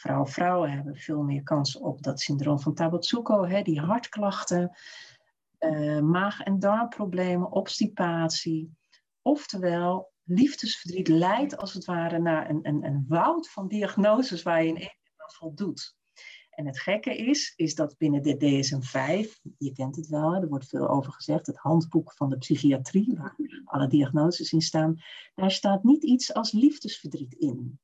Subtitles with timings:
[0.00, 4.76] Vooral vrouwen hebben veel meer kans op dat syndroom van Tabotsuko, hè, die hartklachten,
[5.58, 8.76] uh, maag- en darmproblemen, obstipatie.
[9.22, 14.68] Oftewel, liefdesverdriet leidt als het ware naar een, een, een woud van diagnoses waar je
[14.68, 15.96] in één keer voldoet.
[16.50, 20.68] En het gekke is, is dat binnen de DSM-5, je kent het wel, er wordt
[20.68, 25.02] veel over gezegd, het handboek van de psychiatrie, waar alle diagnoses in staan,
[25.34, 27.78] daar staat niet iets als liefdesverdriet in.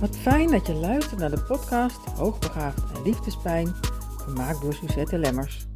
[0.00, 3.74] Wat fijn dat je luistert naar de podcast Hoogbegaafd en Liefdespijn,
[4.16, 5.66] gemaakt door Suzette Lemmers.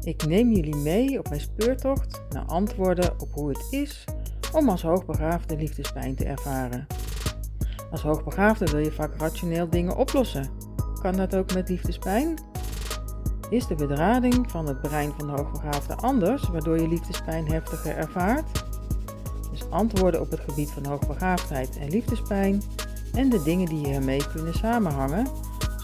[0.00, 4.04] Ik neem jullie mee op mijn speurtocht naar antwoorden op hoe het is
[4.52, 6.86] om als hoogbegaafde liefdespijn te ervaren.
[7.90, 10.48] Als hoogbegaafde wil je vaak rationeel dingen oplossen.
[11.02, 12.34] Kan dat ook met liefdespijn?
[13.48, 18.64] Is de bedrading van het brein van de hoogbegaafde anders, waardoor je liefdespijn heftiger ervaart?
[19.50, 22.62] Dus antwoorden op het gebied van hoogbegaafdheid en liefdespijn
[23.14, 25.26] en de dingen die hiermee kunnen samenhangen,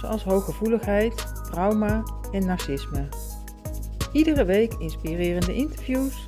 [0.01, 3.09] zoals hooggevoeligheid, trauma en narcisme.
[4.13, 6.27] Iedere week inspirerende interviews,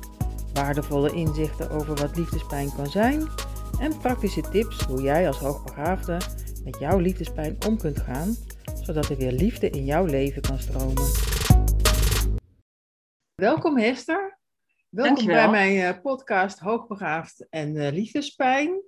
[0.53, 3.27] waardevolle inzichten over wat liefdespijn kan zijn
[3.79, 6.17] en praktische tips hoe jij als hoogbegaafde
[6.63, 8.35] met jouw liefdespijn om kunt gaan,
[8.81, 11.03] zodat er weer liefde in jouw leven kan stromen.
[13.35, 14.39] Welkom Hester.
[14.89, 15.35] Welkom Dankjewel.
[15.35, 18.81] bij mijn eh, podcast Hoogbegaafd en uh, Liefdespijn.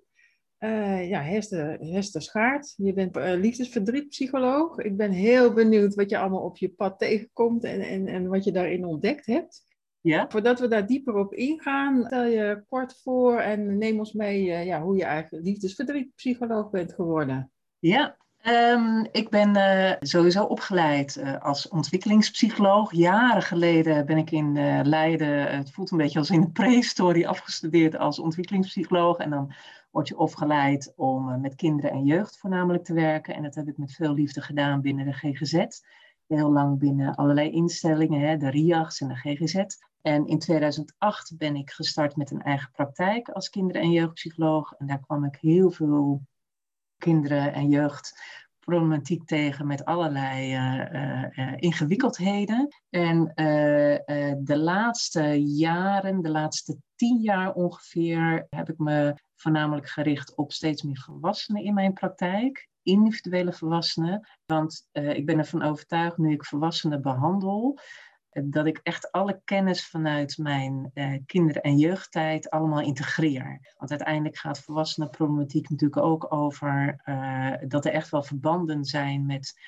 [0.63, 4.77] Uh, ja, Hester, Hester Schaart, je bent uh, liefdesverdrietpsycholoog.
[4.77, 8.43] Ik ben heel benieuwd wat je allemaal op je pad tegenkomt en, en, en wat
[8.43, 9.65] je daarin ontdekt hebt.
[10.01, 10.25] Ja?
[10.29, 14.65] Voordat we daar dieper op ingaan, stel je kort voor en neem ons mee uh,
[14.65, 17.51] ja, hoe je eigenlijk liefdesverdrietpsycholoog bent geworden.
[17.79, 18.17] Ja,
[18.47, 19.57] um, ik ben
[19.99, 22.91] sowieso opgeleid als ontwikkelingspsycholoog.
[22.91, 24.53] Jaren geleden ben ik in
[24.87, 29.17] Leiden, het voelt een beetje als in de prehistorie, afgestudeerd als ontwikkelingspsycholoog.
[29.17, 29.53] En dan
[29.91, 33.35] word je opgeleid om met kinderen en jeugd voornamelijk te werken.
[33.35, 35.65] En dat heb ik met veel liefde gedaan binnen de GGZ.
[36.27, 39.63] Heel lang binnen allerlei instellingen, hè, de RIAGs en de GGZ.
[40.01, 44.73] En in 2008 ben ik gestart met een eigen praktijk als kinder- en jeugdpsycholoog.
[44.77, 46.21] En daar kwam ik heel veel
[46.97, 47.69] kinderen en
[48.71, 52.67] jeugdproblematiek tegen met allerlei uh, uh, ingewikkeldheden.
[52.89, 53.31] En
[54.43, 60.81] de laatste jaren, de laatste tien jaar ongeveer, heb ik me voornamelijk gericht op steeds
[60.81, 62.69] meer volwassenen in mijn praktijk.
[62.83, 64.27] Individuele volwassenen.
[64.45, 67.79] Want ik ben ervan overtuigd, nu ik volwassenen behandel,
[68.31, 73.73] dat ik echt alle kennis vanuit mijn uh, kinder- en jeugdtijd allemaal integreer.
[73.77, 79.59] Want uiteindelijk gaat volwassenenproblematiek natuurlijk ook over uh, dat er echt wel verbanden zijn met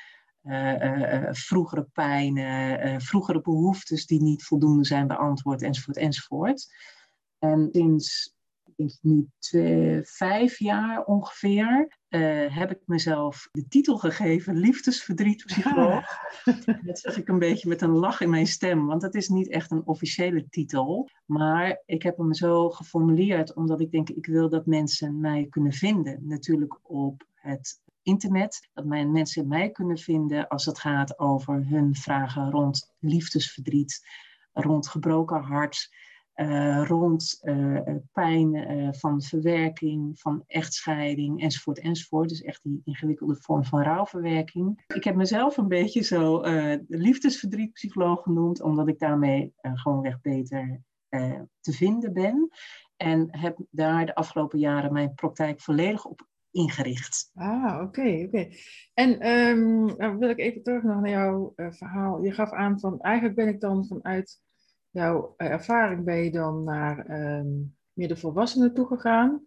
[0.43, 6.73] uh, vroegere pijnen, vroegere behoeftes die niet voldoende zijn beantwoord, enzovoort, enzovoort.
[7.39, 8.35] En sinds
[9.01, 16.05] nu twee, vijf jaar ongeveer uh, heb ik mezelf de titel gegeven, liefdesverdrietpsycholoog.
[16.43, 16.79] Ja.
[16.83, 19.49] Dat zeg ik een beetje met een lach in mijn stem, want het is niet
[19.49, 21.09] echt een officiële titel.
[21.25, 25.73] Maar ik heb hem zo geformuleerd omdat ik denk, ik wil dat mensen mij kunnen
[25.73, 26.19] vinden.
[26.27, 31.95] Natuurlijk op het internet, dat mijn mensen mij kunnen vinden als het gaat over hun
[31.95, 34.07] vragen rond liefdesverdriet,
[34.53, 35.89] rond gebroken hart.
[36.35, 37.79] Uh, rond uh,
[38.11, 42.29] pijn uh, van verwerking, van echtscheiding enzovoort enzovoort.
[42.29, 44.83] Dus echt die ingewikkelde vorm van rouwverwerking.
[44.95, 46.41] Ik heb mezelf een beetje zo
[46.87, 50.81] liefdesverdrietpsycholoog genoemd, omdat ik daarmee gewoonweg beter
[51.59, 52.49] te vinden ben.
[52.97, 57.31] En heb daar de afgelopen jaren mijn praktijk volledig op ingericht.
[57.33, 58.47] Ah, oké, oké.
[58.93, 59.85] En um,
[60.19, 62.23] wil ik even terug naar jouw verhaal.
[62.23, 64.41] Je gaf aan van, eigenlijk ben ik dan vanuit
[64.93, 67.05] jouw ervaring ben je dan naar
[67.93, 69.45] meer de volwassenen toegegaan.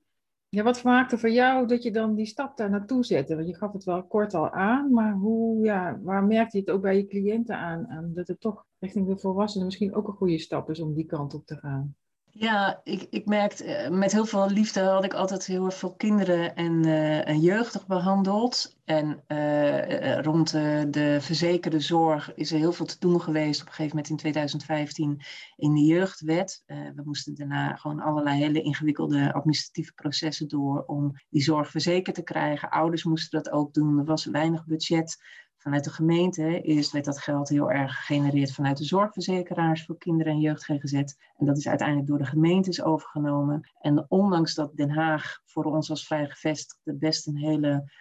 [0.49, 3.35] Ja, wat maakte voor jou dat je dan die stap daar naartoe zette?
[3.35, 6.73] Want je gaf het wel kort al aan, maar hoe, ja, waar merkte je het
[6.73, 10.15] ook bij je cliënten aan, aan dat het toch richting de volwassenen misschien ook een
[10.15, 11.97] goede stap is om die kant op te gaan?
[12.39, 16.87] Ja, ik, ik merkte, met heel veel liefde had ik altijd heel veel kinderen en,
[16.87, 18.77] uh, en jeugdig behandeld.
[18.85, 23.67] En uh, rond de, de verzekerde zorg is er heel veel te doen geweest op
[23.67, 25.21] een gegeven moment in 2015
[25.57, 26.63] in de jeugdwet.
[26.67, 32.23] We moesten daarna gewoon allerlei hele ingewikkelde administratieve processen door om die zorg verzekerd te
[32.23, 32.71] krijgen.
[32.71, 35.17] Ouders moesten dat ook doen, er was weinig budget
[35.57, 36.61] vanuit de gemeente.
[36.61, 40.93] Eerst werd dat geld heel erg gegenereerd vanuit de zorgverzekeraars voor kinderen en jeugd GGZ.
[41.37, 43.71] En dat is uiteindelijk door de gemeentes overgenomen.
[43.81, 47.93] En ondanks dat Den Haag voor ons als vrij gevestigde best een hele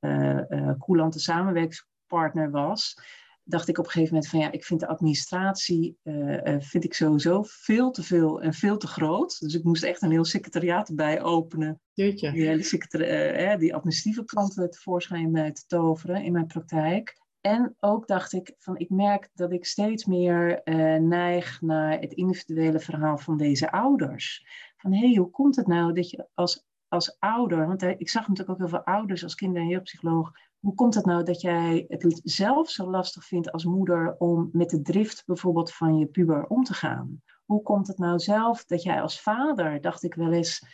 [0.00, 2.98] uh, uh, coulante samenwerkingspartner was,
[3.44, 6.94] dacht ik op een gegeven moment van ja, ik vind de administratie uh, vind ik
[6.94, 9.40] sowieso veel te veel en veel te groot.
[9.40, 11.80] Dus ik moest echt een heel secretariaat erbij openen.
[11.92, 12.32] Jeetje.
[12.32, 17.22] Die, hele die administratieve kant tevoorschijn te toveren in mijn praktijk.
[17.40, 20.60] En ook dacht ik van ik merk dat ik steeds meer
[21.00, 24.46] neig naar het individuele verhaal van deze ouders.
[24.76, 28.28] Van hé, hey, hoe komt het nou dat je als, als ouder, want ik zag
[28.28, 30.32] natuurlijk ook heel veel ouders als kinder- en jeugdpsycholoog
[30.64, 34.70] hoe komt het nou dat jij het zelf zo lastig vindt als moeder om met
[34.70, 37.22] de drift bijvoorbeeld van je puber om te gaan?
[37.44, 40.66] Hoe komt het nou zelf dat jij als vader, dacht ik wel eens,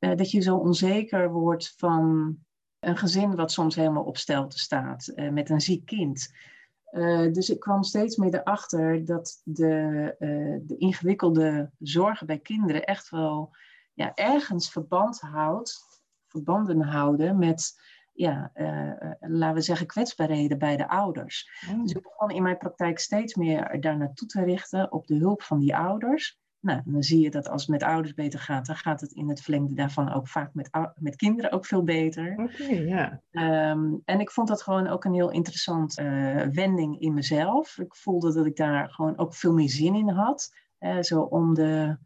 [0.00, 2.36] uh, dat je zo onzeker wordt van
[2.78, 6.34] een gezin wat soms helemaal op stelte staat uh, met een ziek kind?
[6.92, 10.14] Uh, dus ik kwam steeds meer erachter dat de,
[10.66, 13.50] de ingewikkelde zorgen bij kinderen echt wel
[13.94, 17.76] ja, ergens verband houdt, verbanden houden met
[18.18, 21.50] ja, uh, laten we zeggen, kwetsbaarheden bij de ouders.
[21.70, 21.82] Oh.
[21.82, 25.42] Dus ik begon in mijn praktijk steeds meer daar naartoe te richten op de hulp
[25.42, 26.38] van die ouders.
[26.60, 29.28] Nou, dan zie je dat als het met ouders beter gaat, dan gaat het in
[29.28, 32.32] het verlengde daarvan ook vaak met, met kinderen ook veel beter.
[32.38, 33.22] Oké, ja.
[33.30, 37.78] Ehm, en ik vond dat gewoon ook een heel interessant uh, wending in mezelf.
[37.78, 40.50] Ik voelde dat ik daar gewoon ook veel meer zin in had.
[41.00, 41.98] zo om de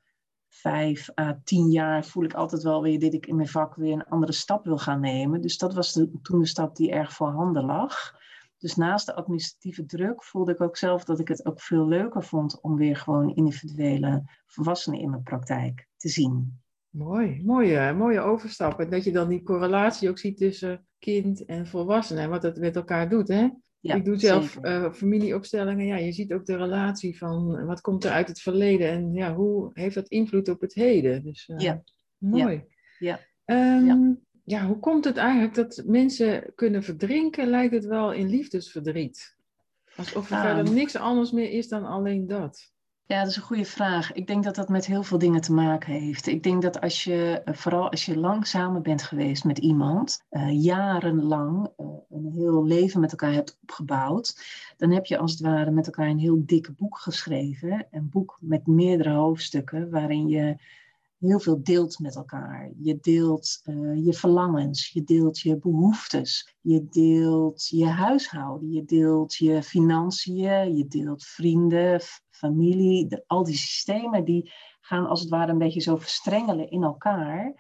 [0.55, 3.93] vijf à tien jaar voel ik altijd wel weer dat ik in mijn vak weer
[3.93, 5.41] een andere stap wil gaan nemen.
[5.41, 8.15] Dus dat was de, toen de stap die erg voorhanden lag.
[8.59, 12.25] Dus naast de administratieve druk voelde ik ook zelf dat ik het ook veel leuker
[12.25, 16.61] vond om weer gewoon individuele volwassenen in mijn praktijk te zien.
[16.89, 18.81] Mooi, mooie, mooie overstap.
[18.81, 22.59] En dat je dan die correlatie ook ziet tussen kind en volwassene en wat het
[22.59, 23.29] met elkaar doet.
[23.29, 23.49] Hè?
[23.83, 25.87] Ja, ik doe zelf uh, familieopstellingen.
[25.87, 29.35] Ja, je ziet ook de relatie van wat komt er uit het verleden en ja,
[29.35, 31.25] hoe heeft dat invloed op het heden.
[31.25, 31.83] Dus uh, ja.
[32.19, 32.65] mooi.
[32.99, 33.21] Ja.
[33.45, 34.17] Um, ja.
[34.45, 34.67] ja.
[34.67, 37.49] hoe komt het eigenlijk dat mensen kunnen verdrinken?
[37.49, 39.37] Lijkt het wel in liefdesverdriet.
[39.97, 40.75] Alsof er verder ehm.
[40.75, 42.73] niks anders meer is dan alleen dat.
[43.13, 44.13] Ja, dat is een goede vraag.
[44.13, 46.27] Ik denk dat dat met heel veel dingen te maken heeft.
[46.27, 50.25] Ik denk dat als je, eh, vooral als je lang samen bent geweest met iemand,
[50.31, 54.45] uh, jarenlang uh, een heel leven met elkaar hebt opgebouwd,
[54.77, 57.87] dan heb je als het ware met elkaar een heel dik boek geschreven.
[57.91, 60.57] Een boek met meerdere hoofdstukken waarin je
[61.23, 62.71] heel veel deelt met elkaar.
[62.79, 69.35] Je deelt uh, je verlangens, je deelt je behoeftes, je deelt je huishouden, je deelt
[69.35, 75.59] je financiën, je deelt vrienden, familie, al die systemen die gaan als het ware een
[75.59, 77.55] beetje zo verstrengelen in elkaar.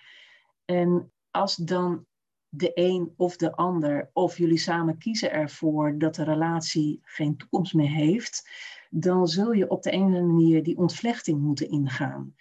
[0.64, 2.06] En als dan
[2.48, 7.74] de een of de ander, of jullie samen kiezen ervoor dat de relatie geen toekomst
[7.74, 8.48] meer heeft,
[8.90, 12.34] dan zul je op de ene manier die ontvlechting moeten ingaan.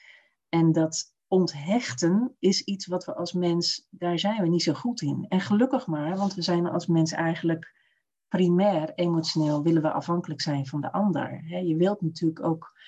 [0.50, 5.02] En dat onthechten is iets wat we als mens, daar zijn we niet zo goed
[5.02, 5.26] in.
[5.30, 7.74] En gelukkig maar, want we zijn als mens eigenlijk
[8.28, 11.44] primair emotioneel willen we afhankelijk zijn van de ander.
[11.64, 12.80] Je wilt natuurlijk ook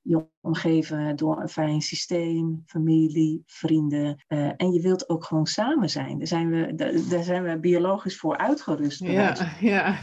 [0.00, 4.24] je omgeven door een fijn systeem, familie, vrienden.
[4.28, 6.18] Uh, en je wilt ook gewoon samen zijn.
[6.18, 6.74] Daar zijn we,
[7.08, 9.00] daar, zijn we biologisch voor uitgerust.
[9.00, 9.98] Ja, ja.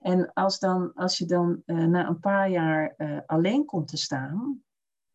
[0.00, 3.96] En als, dan, als je dan uh, na een paar jaar uh, alleen komt te
[3.96, 4.62] staan,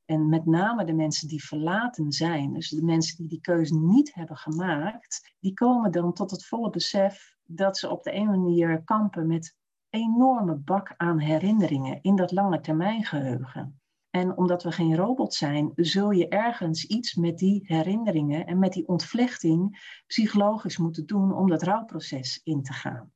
[0.07, 4.13] en met name de mensen die verlaten zijn, dus de mensen die die keuze niet
[4.13, 8.83] hebben gemaakt, die komen dan tot het volle besef dat ze op de ene manier
[8.83, 9.55] kampen met
[9.89, 13.81] enorme bak aan herinneringen in dat lange termijn geheugen.
[14.09, 18.73] En omdat we geen robot zijn, zul je ergens iets met die herinneringen en met
[18.73, 23.11] die ontvlechting psychologisch moeten doen om dat rouwproces in te gaan.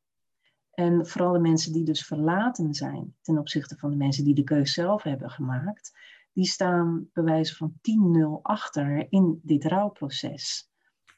[0.72, 4.44] En vooral de mensen die dus verlaten zijn ten opzichte van de mensen die de
[4.44, 5.92] keuze zelf hebben gemaakt,
[6.34, 7.74] die staan bij wijze van
[8.40, 10.72] 10-0 achter in dit rouwproces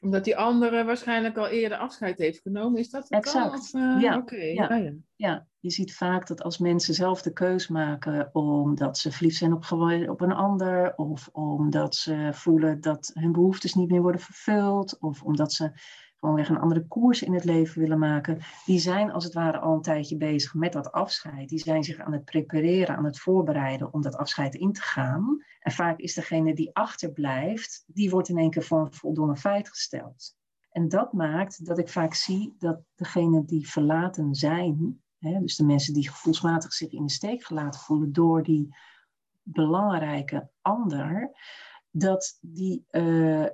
[0.04, 2.80] omdat die andere waarschijnlijk al eerder afscheid heeft genomen.
[2.80, 3.58] Is dat het exact.
[3.58, 4.24] Of, uh, ja.
[4.26, 4.74] Ja.
[4.74, 4.92] ja.
[5.16, 5.46] ja.
[5.60, 9.72] je ziet vaak dat als mensen zelf de keus maken omdat ze verliefd zijn op,
[10.08, 15.22] op een ander, of omdat ze voelen dat hun behoeftes niet meer worden vervuld, of
[15.22, 15.72] omdat ze
[16.24, 19.74] gewoonweg een andere koers in het leven willen maken, die zijn als het ware al
[19.74, 21.48] een tijdje bezig met dat afscheid.
[21.48, 25.44] Die zijn zich aan het prepareren, aan het voorbereiden om dat afscheid in te gaan.
[25.60, 29.68] En vaak is degene die achterblijft, die wordt in één keer voor een voldongen feit
[29.68, 30.36] gesteld.
[30.70, 35.64] En dat maakt dat ik vaak zie dat degenen die verlaten zijn, hè, dus de
[35.64, 38.76] mensen die gevoelsmatig zich in de steek gelaten voelen door die
[39.42, 41.30] belangrijke ander,
[41.90, 43.46] dat die uh,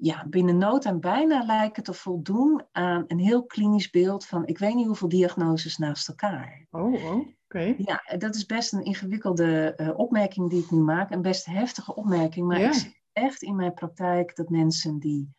[0.00, 4.58] ja, binnen nood en bijna lijken te voldoen aan een heel klinisch beeld van ik
[4.58, 6.66] weet niet hoeveel diagnoses naast elkaar.
[6.70, 7.74] Oh, oh oké.
[7.76, 11.94] Ja, dat is best een ingewikkelde uh, opmerking die ik nu maak, een best heftige
[11.94, 15.34] opmerking, maar ik zie echt in mijn praktijk dat mensen die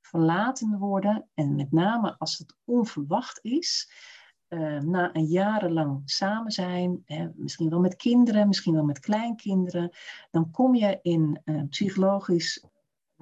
[0.00, 3.92] verlaten worden, en met name als het onverwacht is,
[4.48, 9.90] uh, na een jarenlang samen zijn, hè, misschien wel met kinderen, misschien wel met kleinkinderen,
[10.30, 12.64] dan kom je in uh, psychologisch,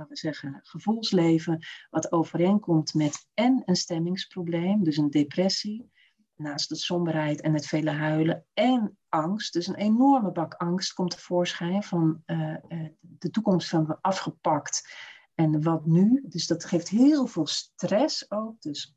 [0.08, 5.90] we zeggen, gevoelsleven, wat overeenkomt met en een stemmingsprobleem, dus een depressie,
[6.36, 9.52] naast de somberheid en het vele huilen, en angst.
[9.52, 12.56] Dus een enorme bak angst komt tevoorschijn van uh,
[13.00, 14.94] de toekomst van afgepakt.
[15.34, 16.24] En wat nu?
[16.28, 18.60] Dus dat geeft heel veel stress ook.
[18.60, 18.96] Dus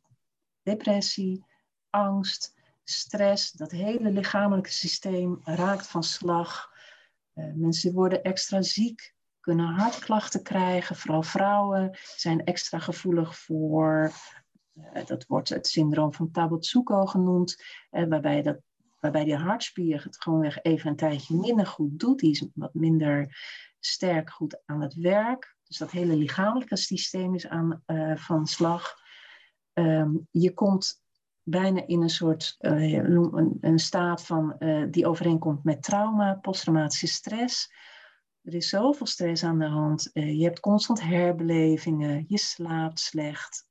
[0.61, 1.45] depressie,
[1.89, 6.71] angst, stress, dat hele lichamelijke systeem raakt van slag.
[7.35, 9.12] Uh, mensen worden extra ziek,
[9.43, 10.95] kunnen hartklachten krijgen.
[10.95, 14.11] Vooral vrouwen zijn extra gevoelig voor,
[14.73, 18.57] uh, dat wordt het syndroom van Tabotsuko genoemd, uh, waarbij, dat,
[18.99, 22.19] waarbij die hartspier het gewoonweg even een tijdje minder goed doet.
[22.19, 23.37] Die is wat minder
[23.79, 25.55] sterk goed aan het werk.
[25.63, 27.83] Dus dat hele lichamelijke systeem is aan
[28.15, 28.95] van slag.
[29.73, 31.01] Um, je komt
[31.43, 34.55] bijna in een soort een, staat van,
[34.91, 37.71] die overeenkomt met trauma, posttraumatische stress.
[38.43, 40.09] Er is zoveel stress aan de hand.
[40.13, 43.67] Uh, je hebt constant herbelevingen, je slaapt slecht,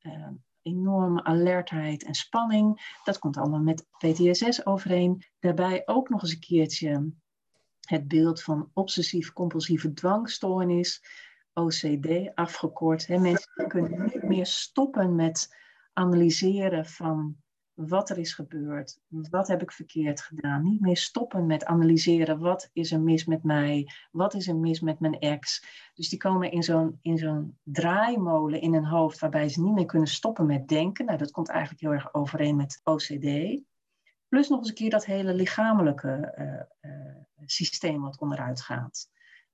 [0.63, 2.97] enorme alertheid en spanning.
[3.05, 5.25] Dat komt allemaal met PTSS overeen.
[5.41, 7.13] Daarbij ook nog eens een keertje
[7.81, 11.05] het beeld van obsessief-compulsieve dwangstoornis,
[11.53, 13.09] OCD afgekort.
[13.09, 15.57] Mensen kunnen niet meer stoppen met
[15.93, 17.37] analyseren van
[17.75, 20.63] wat er is gebeurd, wat heb ik verkeerd gedaan.
[20.63, 24.81] Niet meer stoppen met analyseren wat is er mis met mij, wat is er mis
[24.81, 25.65] met mijn ex.
[25.95, 29.87] Dus die komen in zo'n, in zo'n draaimolen in hun hoofd waarbij ze niet meer
[29.87, 31.05] kunnen stoppen met denken.
[31.05, 33.61] Nou, dat komt eigenlijk heel erg overeen met OCD.
[34.29, 39.11] Plus nog eens een keer dat hele lichamelijke uh, uh, systeem wat onderuit gaat.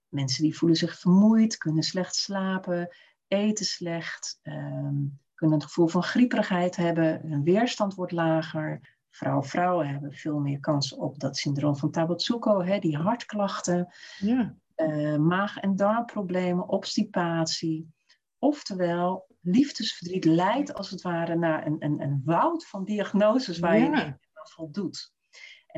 [0.09, 2.97] Mensen die voelen zich vermoeid, kunnen slecht slapen,
[3.27, 4.41] eten slecht.
[4.43, 8.97] Um, kunnen het gevoel van grieperigheid hebben, hun weerstand wordt lager.
[9.11, 14.55] Vrouwen, vrouwen hebben veel meer kans op dat syndroom van Tabotsuko, hè, die hartklachten, ja.
[14.77, 17.93] uh, maag- en darmproblemen, obstipatie.
[18.39, 23.85] Oftewel, liefdesverdriet leidt als het ware naar een, een, een woud van diagnoses waar ja.
[23.85, 25.13] je niet aan voldoet.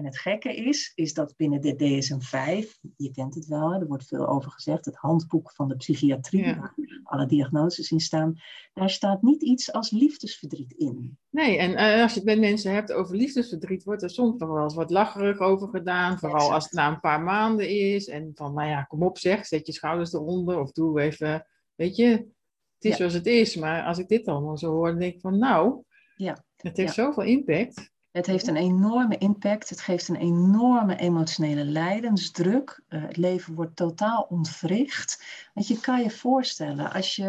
[0.01, 4.07] En het gekke is, is dat binnen de DSM-5, je kent het wel, er wordt
[4.07, 6.59] veel over gezegd, het handboek van de psychiatrie, ja.
[6.59, 8.41] waar alle diagnoses in staan,
[8.73, 11.19] daar staat niet iets als liefdesverdriet in.
[11.31, 14.49] Nee, en uh, als je het met mensen hebt over liefdesverdriet, wordt er soms nog
[14.49, 16.55] wel eens wat lacherig over gedaan, vooral exact.
[16.55, 18.09] als het na een paar maanden is.
[18.09, 21.97] En van, nou ja, kom op zeg, zet je schouders eronder of doe even, weet
[21.97, 22.97] je, het is ja.
[22.97, 23.57] zoals het is.
[23.57, 25.83] Maar als ik dit allemaal zo hoor, dan denk ik van, nou,
[26.17, 26.45] ja.
[26.57, 27.90] het heeft zoveel impact.
[28.13, 29.69] Het heeft een enorme impact.
[29.69, 32.81] Het geeft een enorme emotionele lijdensdruk.
[32.89, 35.25] Uh, het leven wordt totaal ontwricht.
[35.55, 37.25] Want je kan je voorstellen, als je,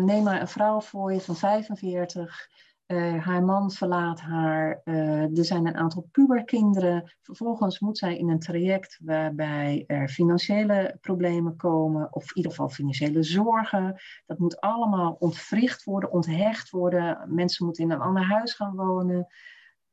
[0.00, 2.50] neem maar een vrouw voor je van 45,
[2.86, 7.14] uh, haar man verlaat haar, uh, er zijn een aantal puberkinderen.
[7.22, 12.68] Vervolgens moet zij in een traject waarbij er financiële problemen komen, of in ieder geval
[12.68, 14.00] financiële zorgen.
[14.26, 17.34] Dat moet allemaal ontwricht worden, onthecht worden.
[17.34, 19.26] Mensen moeten in een ander huis gaan wonen.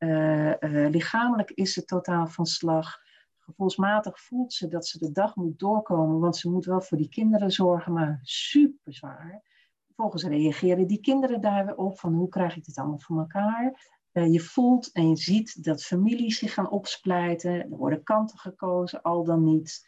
[0.03, 2.99] Uh, uh, lichamelijk is ze totaal van slag.
[3.37, 7.09] Gevoelsmatig voelt ze dat ze de dag moet doorkomen, want ze moet wel voor die
[7.09, 9.41] kinderen zorgen, maar super zwaar.
[9.85, 13.91] Vervolgens reageren die kinderen daar weer op van hoe krijg ik dit allemaal voor elkaar.
[14.13, 17.51] Uh, je voelt en je ziet dat families zich gaan opsplijten.
[17.51, 19.87] Er worden kanten gekozen, al dan niet.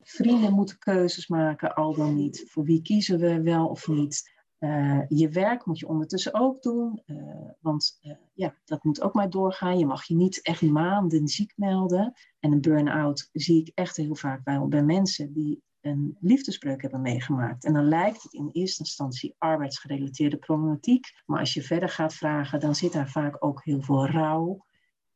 [0.00, 2.44] Vrienden moeten keuzes maken, al dan niet.
[2.50, 4.33] Voor wie kiezen we wel of niet?
[4.64, 7.16] Uh, je werk moet je ondertussen ook doen, uh,
[7.60, 9.78] want uh, ja, dat moet ook maar doorgaan.
[9.78, 12.12] Je mag je niet echt maanden ziek melden.
[12.40, 17.64] En een burn-out zie ik echt heel vaak bij, mensen die een liefdesbreuk hebben meegemaakt.
[17.64, 21.06] En dan lijkt het in eerste instantie arbeidsgerelateerde problematiek.
[21.26, 24.64] Maar als je verder gaat vragen, dan zit daar vaak ook heel veel rouw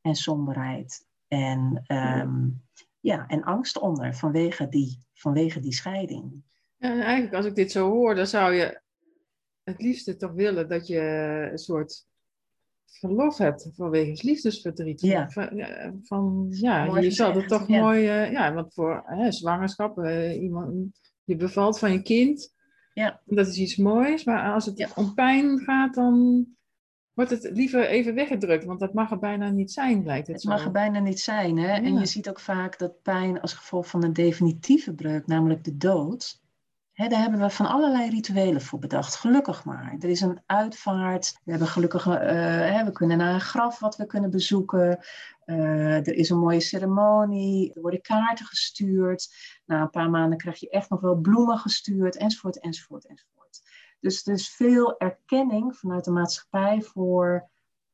[0.00, 1.06] en somberheid.
[1.28, 2.62] En, um,
[3.00, 6.42] ja, en angst onder vanwege die, vanwege die scheiding.
[6.78, 8.86] Eigenlijk als ik dit zo hoor, dan zou je
[9.68, 11.00] het liefste toch willen dat je
[11.50, 12.06] een soort
[12.84, 15.00] verlof hebt vanwege het liefdesverdriet.
[15.00, 15.30] Ja.
[15.30, 15.66] Van,
[16.02, 17.80] van ja, mooi je zal het toch ja.
[17.80, 22.54] mooi, uh, ja, want voor hè, zwangerschap, uh, iemand, je bevalt van je kind,
[22.94, 23.20] ja.
[23.24, 24.88] dat is iets moois, maar als het ja.
[24.94, 26.46] om pijn gaat, dan
[27.14, 30.44] wordt het liever even weggedrukt, want dat mag er bijna niet zijn, lijkt het, het
[30.44, 30.50] zo.
[30.50, 31.72] mag er bijna niet zijn, hè?
[31.72, 35.76] En je ziet ook vaak dat pijn als gevolg van een definitieve breuk, namelijk de
[35.76, 36.40] dood,
[37.06, 39.16] Daar hebben we van allerlei rituelen voor bedacht.
[39.16, 39.96] Gelukkig maar.
[39.98, 41.40] Er is een uitvaart.
[41.44, 44.98] We hebben gelukkig, he, we kunnen naar een graf wat we kunnen bezoeken.
[45.46, 47.74] Uh, er is een mooie ceremonie.
[47.74, 49.34] Er worden kaarten gestuurd.
[49.66, 52.16] Na een paar maanden krijg je echt nog wel bloemen gestuurd.
[52.16, 53.62] Enzovoort, enzovoort, enzovoort.
[54.00, 57.48] Dus er is veel erkenning vanuit de maatschappij voor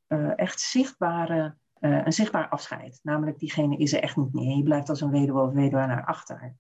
[0.09, 3.01] uh, echt zichtbare een zichtbaar afscheid.
[3.03, 4.57] Namelijk, diegene is er echt niet meer.
[4.57, 6.57] Je blijft als een weduwe of weduwe naar achter.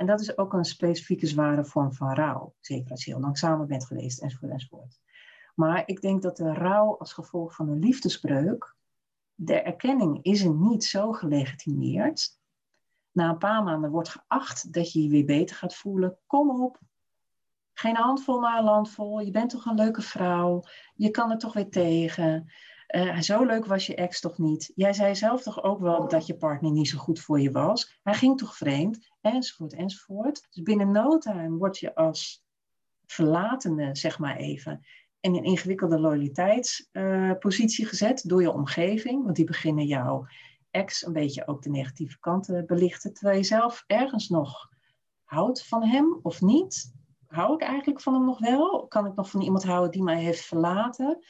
[0.00, 2.54] En dat is ook een specifieke zware vorm van rouw.
[2.60, 5.00] Zeker als je heel lang samen bent geweest, enzovoort.
[5.54, 8.76] Maar ik denk dat de rouw als gevolg van een liefdesbreuk,
[9.34, 12.38] de erkenning is er niet zo gelegitimeerd.
[13.12, 16.18] Na een paar maanden wordt geacht dat je je weer beter gaat voelen.
[16.26, 16.78] Kom op,
[17.72, 19.20] geen handvol, maar een landvol.
[19.20, 20.62] Je bent toch een leuke vrouw.
[20.94, 22.52] Je kan er toch weer tegen.
[22.90, 24.72] Uh, zo leuk was je ex toch niet?
[24.74, 27.98] Jij zei zelf toch ook wel dat je partner niet zo goed voor je was?
[28.02, 29.10] Hij ging toch vreemd?
[29.20, 30.46] Enzovoort, enzovoort.
[30.50, 32.44] Dus binnen no time word je als
[33.06, 34.86] verlatene, zeg maar even,
[35.20, 39.24] in een ingewikkelde loyaliteitspositie uh, gezet door je omgeving.
[39.24, 40.26] Want die beginnen jouw
[40.70, 43.12] ex een beetje ook de negatieve kanten belichten.
[43.14, 44.68] Terwijl je zelf ergens nog
[45.24, 46.94] houdt van hem of niet.
[47.26, 48.86] Hou ik eigenlijk van hem nog wel?
[48.88, 51.24] Kan ik nog van iemand houden die mij heeft verlaten?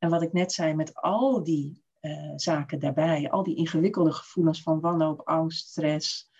[0.00, 4.62] En wat ik net zei, met al die uh, zaken daarbij, al die ingewikkelde gevoelens
[4.62, 6.30] van wanhoop, angst, stress,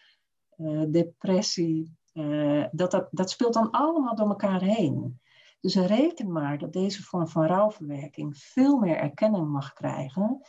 [0.56, 5.20] uh, depressie, uh, dat, dat, dat speelt dan allemaal door elkaar heen.
[5.60, 10.40] Dus reken maar dat deze vorm van rouwverwerking veel meer erkenning mag krijgen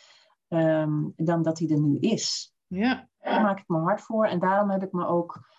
[0.48, 2.56] um, dan dat hij er nu is.
[2.68, 3.10] Ja.
[3.20, 5.50] Daar maak ik me hard voor en daarom heb ik me ook,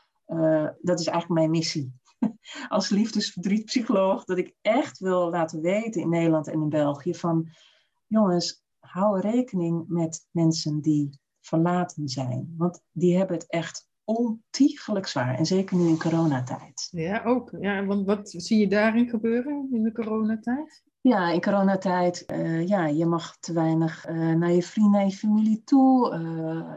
[0.80, 2.00] dat is eigenlijk mijn missie
[2.69, 7.49] als liefdesverdrietpsycholoog dat ik echt wil laten weten in Nederland en in België van
[8.07, 12.55] jongens, hou rekening met mensen die verlaten zijn.
[12.57, 15.35] Want die hebben het echt ontiegelijk zwaar.
[15.39, 16.89] En zeker nu in coronatijd.
[16.91, 17.57] Ja, ook.
[17.61, 20.83] Ja, want wat zie je daarin gebeuren in de coronatijd?
[21.02, 25.12] Ja, in coronatijd, uh, ja, je mag te weinig uh, naar je vrienden en je
[25.12, 26.14] familie toe.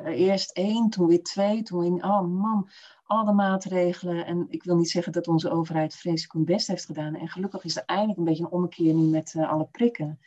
[0.05, 2.69] Uh, eerst één, toen weer twee, toen weer, oh man,
[3.03, 4.25] alle maatregelen.
[4.25, 7.15] En ik wil niet zeggen dat onze overheid vreselijk hun best heeft gedaan.
[7.15, 10.19] En gelukkig is er eindelijk een beetje een ommekeer nu met alle prikken.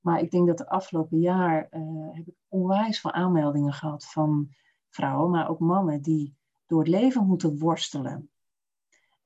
[0.00, 1.68] Maar ik denk dat de afgelopen jaar
[2.12, 4.48] heb ik onwijs veel aanmeldingen gehad van
[4.88, 6.36] vrouwen, maar ook mannen die
[6.66, 8.30] door het leven moeten worstelen.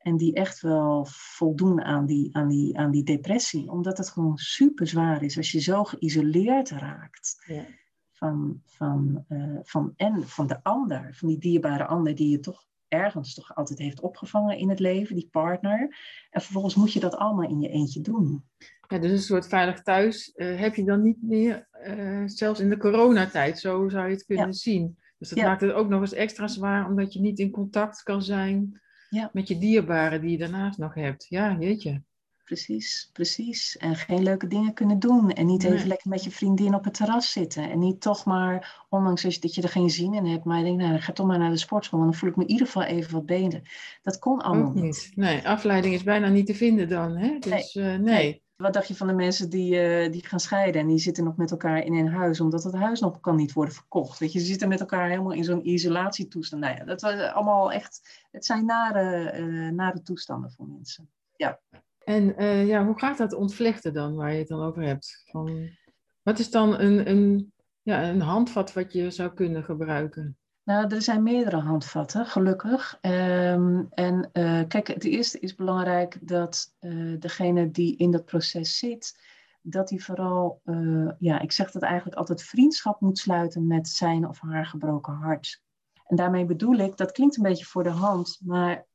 [0.03, 3.71] En die echt wel voldoen aan die, aan, die, aan die depressie.
[3.71, 7.45] Omdat het gewoon super zwaar is als je zo geïsoleerd raakt.
[7.47, 7.65] Ja.
[8.13, 12.67] Van, van, uh, van, en van de ander, van die dierbare ander die je toch
[12.89, 15.97] ergens toch altijd heeft opgevangen in het leven, die partner.
[16.31, 18.45] En vervolgens moet je dat allemaal in je eentje doen.
[18.89, 22.69] Ja, dus een soort veilig thuis uh, heb je dan niet meer, uh, zelfs in
[22.69, 24.53] de coronatijd, zo zou je het kunnen ja.
[24.53, 24.99] zien.
[25.19, 25.47] Dus dat ja.
[25.47, 28.81] maakt het ook nog eens extra zwaar, omdat je niet in contact kan zijn
[29.13, 29.31] ja.
[29.33, 31.27] met je dierbaren die je daarnaast nog hebt.
[31.29, 32.03] Ja, jeetje.
[32.45, 33.77] Precies, precies.
[33.77, 35.31] En geen leuke dingen kunnen doen.
[35.31, 37.71] En niet even lekker met je vriendin op het terras zitten.
[37.71, 40.83] En niet toch maar, ondanks dat je er geen zin in hebt, maar je denkt,
[40.83, 41.99] nou, ga toch maar naar de sportschool.
[41.99, 43.61] Want dan voel ik me in ieder geval even wat beter.
[44.03, 45.13] Dat kon allemaal Ook niet.
[45.15, 47.17] Nee, afleiding is bijna niet te vinden dan.
[47.17, 47.39] Hè?
[47.39, 47.85] Dus nee.
[47.85, 48.01] Uh, nee.
[48.01, 48.43] nee.
[48.63, 51.37] Wat dacht je van de mensen die, uh, die gaan scheiden en die zitten nog
[51.37, 54.19] met elkaar in een huis, omdat het huis nog kan niet worden verkocht?
[54.19, 56.63] Weet je, ze zitten met elkaar helemaal in zo'n isolatietoestand.
[56.63, 61.11] Nou ja, dat was allemaal echt, het zijn nare, uh, nare toestanden voor mensen.
[61.37, 61.61] Ja.
[62.05, 65.23] En uh, ja, hoe gaat dat ontvlechten dan, waar je het dan over hebt?
[65.25, 65.69] Van,
[66.23, 70.37] wat is dan een, een, ja, een handvat wat je zou kunnen gebruiken?
[70.65, 72.99] Nou, er zijn meerdere handvatten, gelukkig.
[73.01, 78.79] Um, en uh, kijk, het eerste is belangrijk dat uh, degene die in dat proces
[78.79, 79.21] zit,
[79.63, 84.29] dat hij vooral, uh, ja, ik zeg dat eigenlijk altijd vriendschap moet sluiten met zijn
[84.29, 85.63] of haar gebroken hart.
[86.07, 88.87] En daarmee bedoel ik, dat klinkt een beetje voor de hand, maar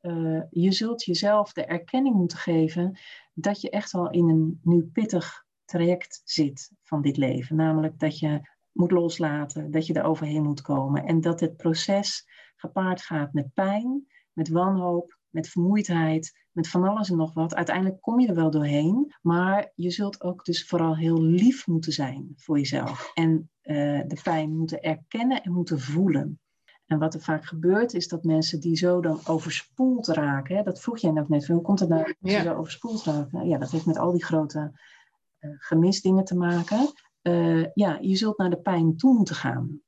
[0.49, 2.97] je zult jezelf de erkenning moeten geven
[3.33, 7.55] dat je echt wel in een nu pittig traject zit van dit leven.
[7.55, 8.41] Namelijk dat je
[8.77, 11.05] moet loslaten, dat je er overheen moet komen.
[11.05, 17.09] En dat het proces gepaard gaat met pijn, met wanhoop, met vermoeidheid, met van alles
[17.09, 17.55] en nog wat.
[17.55, 21.91] Uiteindelijk kom je er wel doorheen, maar je zult ook dus vooral heel lief moeten
[21.91, 23.11] zijn voor jezelf.
[23.13, 26.39] En uh, de pijn moeten erkennen en moeten voelen.
[26.85, 30.81] En wat er vaak gebeurt, is dat mensen die zo dan overspoeld raken, hè, dat
[30.81, 33.47] vroeg jij net net, hoe komt het nou dat ze zo overspoeld raken?
[33.47, 34.71] Ja, dat heeft met al die grote
[35.39, 36.89] uh, gemisdingen te maken
[37.27, 39.81] uh, ja, je zult naar de pijn toe moeten gaan.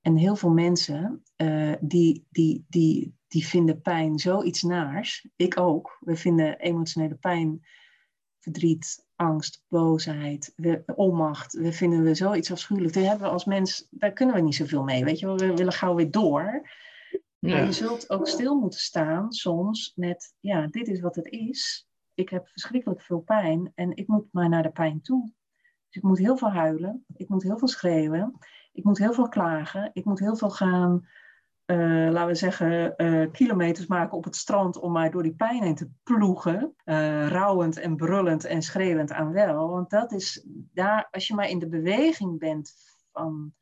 [0.00, 5.28] En heel veel mensen uh, die, die, die, die vinden pijn zoiets naars.
[5.36, 5.96] Ik ook.
[6.00, 7.66] We vinden emotionele pijn,
[8.38, 11.52] verdriet, angst, boosheid, we, onmacht.
[11.52, 12.94] We vinden we zoiets afschuwelijk.
[12.94, 15.04] Daar hebben we als mens, daar kunnen we niet zoveel mee.
[15.04, 16.68] Weet je, we willen gauw weer door.
[17.38, 17.56] Ja.
[17.56, 21.88] Maar je zult ook stil moeten staan soms met, ja, dit is wat het is.
[22.14, 25.32] Ik heb verschrikkelijk veel pijn en ik moet maar naar de pijn toe.
[25.96, 28.38] Dus ik moet heel veel huilen, ik moet heel veel schreeuwen,
[28.72, 31.08] ik moet heel veel klagen, ik moet heel veel gaan,
[31.66, 35.62] uh, laten we zeggen, uh, kilometers maken op het strand om mij door die pijn
[35.62, 36.74] heen te ploegen.
[36.84, 39.68] Uh, rouwend en brullend en schreeuwend aan wel.
[39.68, 42.72] Want dat is daar, als je maar in de beweging bent
[43.12, 43.54] van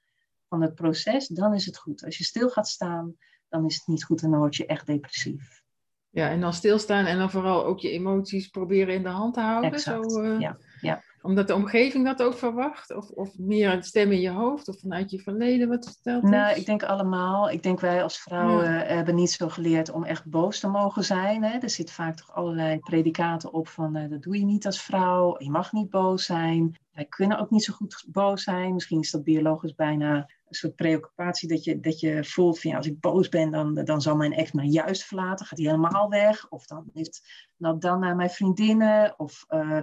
[0.48, 2.04] van het proces, dan is het goed.
[2.04, 3.16] Als je stil gaat staan,
[3.48, 5.62] dan is het niet goed en dan word je echt depressief.
[6.10, 9.40] Ja, en dan stilstaan en dan vooral ook je emoties proberen in de hand te
[9.40, 9.72] houden.
[9.72, 11.02] Exact, zo, uh, ja, ja.
[11.24, 12.94] Omdat de omgeving dat ook verwacht?
[12.94, 16.56] Of, of meer een stem in je hoofd of vanuit je verleden wat vertelt Nou,
[16.56, 17.50] ik denk allemaal.
[17.50, 18.70] Ik denk wij als vrouwen ja.
[18.70, 21.44] hebben niet zo geleerd om echt boos te mogen zijn.
[21.44, 21.58] Hè?
[21.58, 25.34] Er zit vaak toch allerlei predicaten op van uh, dat doe je niet als vrouw.
[25.38, 26.78] Je mag niet boos zijn.
[26.92, 28.74] Wij kunnen ook niet zo goed boos zijn.
[28.74, 32.86] Misschien is dat biologisch bijna soort preoccupatie dat je, dat je voelt van ja, als
[32.86, 36.48] ik boos ben, dan, dan zal mijn ex mij juist verlaten, gaat hij helemaal weg.
[36.48, 37.22] Of dan heeft
[37.56, 39.18] nou, dan naar mijn vriendinnen.
[39.18, 39.80] Of uh,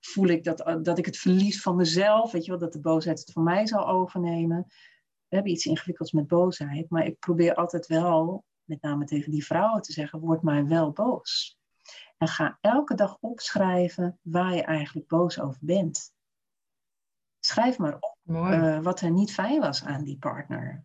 [0.00, 3.18] voel ik dat, dat ik het verlies van mezelf, weet je wel, dat de boosheid
[3.18, 4.64] het van mij zal overnemen.
[5.28, 9.44] We hebben iets ingewikkelds met boosheid, maar ik probeer altijd wel, met name tegen die
[9.44, 11.58] vrouwen te zeggen, word maar wel boos.
[12.18, 16.12] En ga elke dag opschrijven waar je eigenlijk boos over bent.
[17.40, 20.84] Schrijf maar op uh, wat er niet fijn was aan die partner.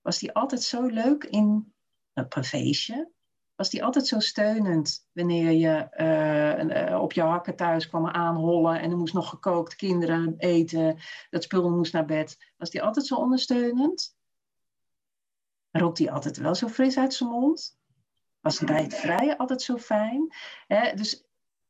[0.00, 1.72] Was die altijd zo leuk in
[2.14, 3.10] een feestje?
[3.54, 8.80] Was die altijd zo steunend wanneer je uh, uh, op jouw hakken thuis kwam aanhollen
[8.80, 10.98] en er moest nog gekookt, kinderen eten,
[11.30, 12.52] dat spul moest naar bed?
[12.56, 14.16] Was die altijd zo ondersteunend?
[15.70, 17.78] Rookt die altijd wel zo fris uit zijn mond?
[18.40, 20.34] Was hij bij het vrije altijd zo fijn?
[20.94, 21.25] Dus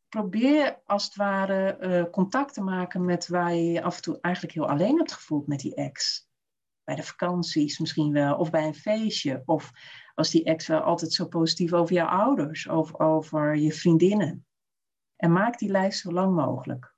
[0.09, 4.19] probeer als het ware uh, contact te maken met waar je je af en toe
[4.21, 6.29] eigenlijk heel alleen hebt gevoeld met die ex.
[6.85, 9.42] Bij de vakanties misschien wel, of bij een feestje.
[9.45, 9.71] Of
[10.14, 14.47] was die ex wel altijd zo positief over jouw ouders, of over je vriendinnen.
[15.16, 16.95] En maak die lijst zo lang mogelijk.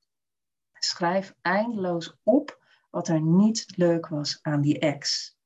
[0.73, 5.37] Schrijf eindeloos op wat er niet leuk was aan die ex.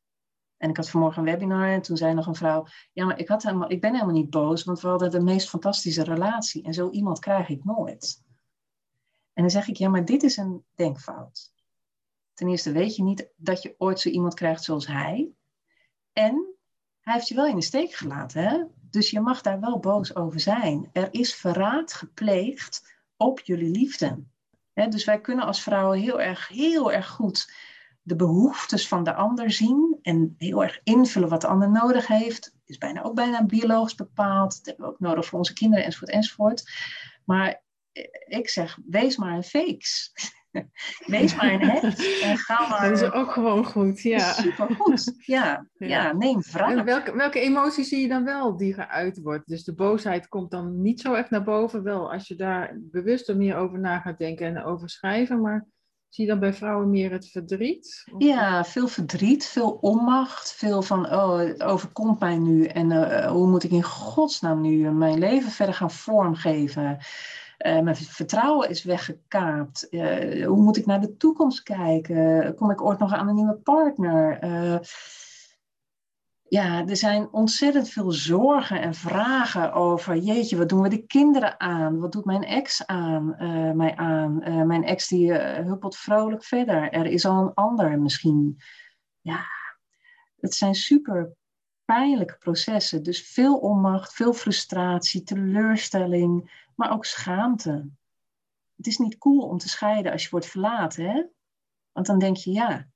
[0.62, 3.29] En ik had vanmorgen een webinar en toen zei nog een vrouw: Ja, maar ik,
[3.29, 6.62] had ik ben helemaal niet boos, want we hadden de meest fantastische relatie.
[6.62, 8.22] En zo iemand krijg ik nooit.
[9.33, 11.53] En dan zeg ik: Ja, maar dit is een denkfout.
[12.35, 15.31] Ten eerste weet je niet dat je ooit zo iemand krijgt zoals hij.
[16.12, 16.55] En
[17.01, 18.64] hij heeft je wel in de steek gelaten, hè?
[18.90, 20.90] Dus je mag daar wel boos over zijn.
[20.92, 24.25] Er is verraad gepleegd op jullie liefde.
[24.75, 27.53] Dus wij kunnen als vrouwen heel erg, heel erg goed
[28.02, 32.54] de behoeftes van de ander zien en heel erg invullen wat de ander nodig heeft.
[32.64, 34.56] Is bijna ook bijna biologisch bepaald.
[34.56, 36.70] Dat hebben we ook nodig voor onze kinderen enzovoort enzovoort.
[37.24, 37.62] Maar
[38.26, 40.12] ik zeg, wees maar een fakes.
[41.06, 42.88] wees maar een het en ga maar...
[42.88, 44.32] Dat is ook gewoon goed, ja.
[44.32, 45.66] Supergoed, ja.
[45.78, 45.88] ja.
[45.88, 46.84] ja neem wraak.
[46.84, 49.48] Welke, welke emotie zie je dan wel die geuit wordt?
[49.48, 51.82] Dus de boosheid komt dan niet zo echt naar boven.
[51.82, 55.66] Wel, als je daar bewuster meer over na gaat denken en over schrijven, maar...
[56.12, 58.05] Zie je dan bij vrouwen meer het verdriet?
[58.12, 58.22] Of?
[58.22, 63.46] Ja, veel verdriet, veel onmacht, veel van, oh, het overkomt mij nu en uh, hoe
[63.46, 66.98] moet ik in godsnaam nu mijn leven verder gaan vormgeven?
[67.59, 69.87] Uh, mijn vertrouwen is weggekaapt.
[69.90, 72.55] Uh, hoe moet ik naar de toekomst kijken?
[72.55, 74.38] Kom ik ooit nog aan een nieuwe partner?
[76.52, 81.60] Ja, er zijn ontzettend veel zorgen en vragen over, jeetje, wat doen we de kinderen
[81.60, 81.98] aan?
[81.98, 84.48] Wat doet mijn ex aan, uh, mij aan?
[84.48, 86.90] Uh, mijn ex die uh, huppelt vrolijk verder.
[86.90, 88.60] Er is al een ander misschien.
[89.20, 89.44] Ja,
[90.40, 91.36] het zijn super
[91.84, 93.02] pijnlijke processen.
[93.02, 97.88] Dus veel onmacht, veel frustratie, teleurstelling, maar ook schaamte.
[98.76, 101.24] Het is niet cool om te scheiden als je wordt verlaten, hè?
[101.92, 102.86] Want dan denk je, ja,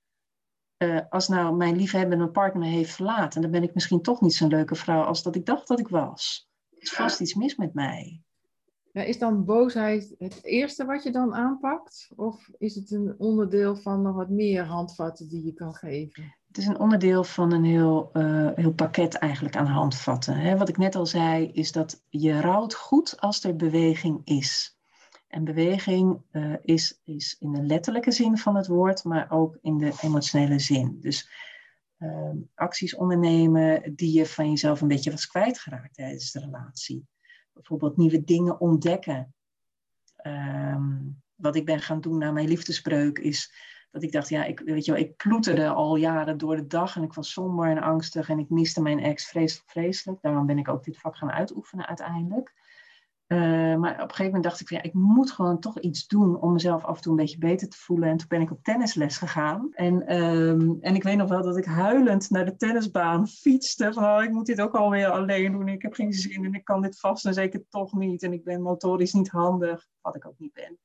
[0.78, 4.34] uh, als nou mijn liefhebbende partner me heeft verlaten, dan ben ik misschien toch niet
[4.34, 6.48] zo'n leuke vrouw als dat ik dacht dat ik was.
[6.70, 8.20] Er is vast iets mis met mij.
[8.92, 12.10] Ja, is dan boosheid het eerste wat je dan aanpakt?
[12.14, 16.36] Of is het een onderdeel van nog wat meer handvatten die je kan geven?
[16.46, 20.36] Het is een onderdeel van een heel, uh, heel pakket eigenlijk aan handvatten.
[20.36, 20.56] Hè?
[20.56, 24.75] Wat ik net al zei, is dat je rouwt goed als er beweging is.
[25.26, 29.78] En beweging uh, is, is in de letterlijke zin van het woord, maar ook in
[29.78, 31.00] de emotionele zin.
[31.00, 31.30] Dus
[31.98, 37.06] uh, acties ondernemen die je van jezelf een beetje was kwijtgeraakt tijdens de relatie.
[37.52, 39.34] Bijvoorbeeld nieuwe dingen ontdekken.
[40.26, 43.54] Um, wat ik ben gaan doen na mijn liefdesbreuk is
[43.90, 46.96] dat ik dacht, ja, ik, weet je wel, ik ploeterde al jaren door de dag
[46.96, 50.22] en ik was somber en angstig en ik miste mijn ex vreselijk, vreselijk.
[50.22, 52.54] Daarom ben ik ook dit vak gaan uitoefenen uiteindelijk.
[53.28, 56.06] Uh, maar op een gegeven moment dacht ik, van, ja, ik moet gewoon toch iets
[56.06, 58.08] doen om mezelf af en toe een beetje beter te voelen.
[58.08, 59.68] En toen ben ik op tennisles gegaan.
[59.72, 63.92] En, um, en ik weet nog wel dat ik huilend naar de tennisbaan fietste.
[63.92, 65.68] Van, oh, ik moet dit ook alweer alleen doen.
[65.68, 68.22] Ik heb geen zin en ik kan dit vast en zeker toch niet.
[68.22, 70.78] En ik ben motorisch niet handig, wat ik ook niet ben.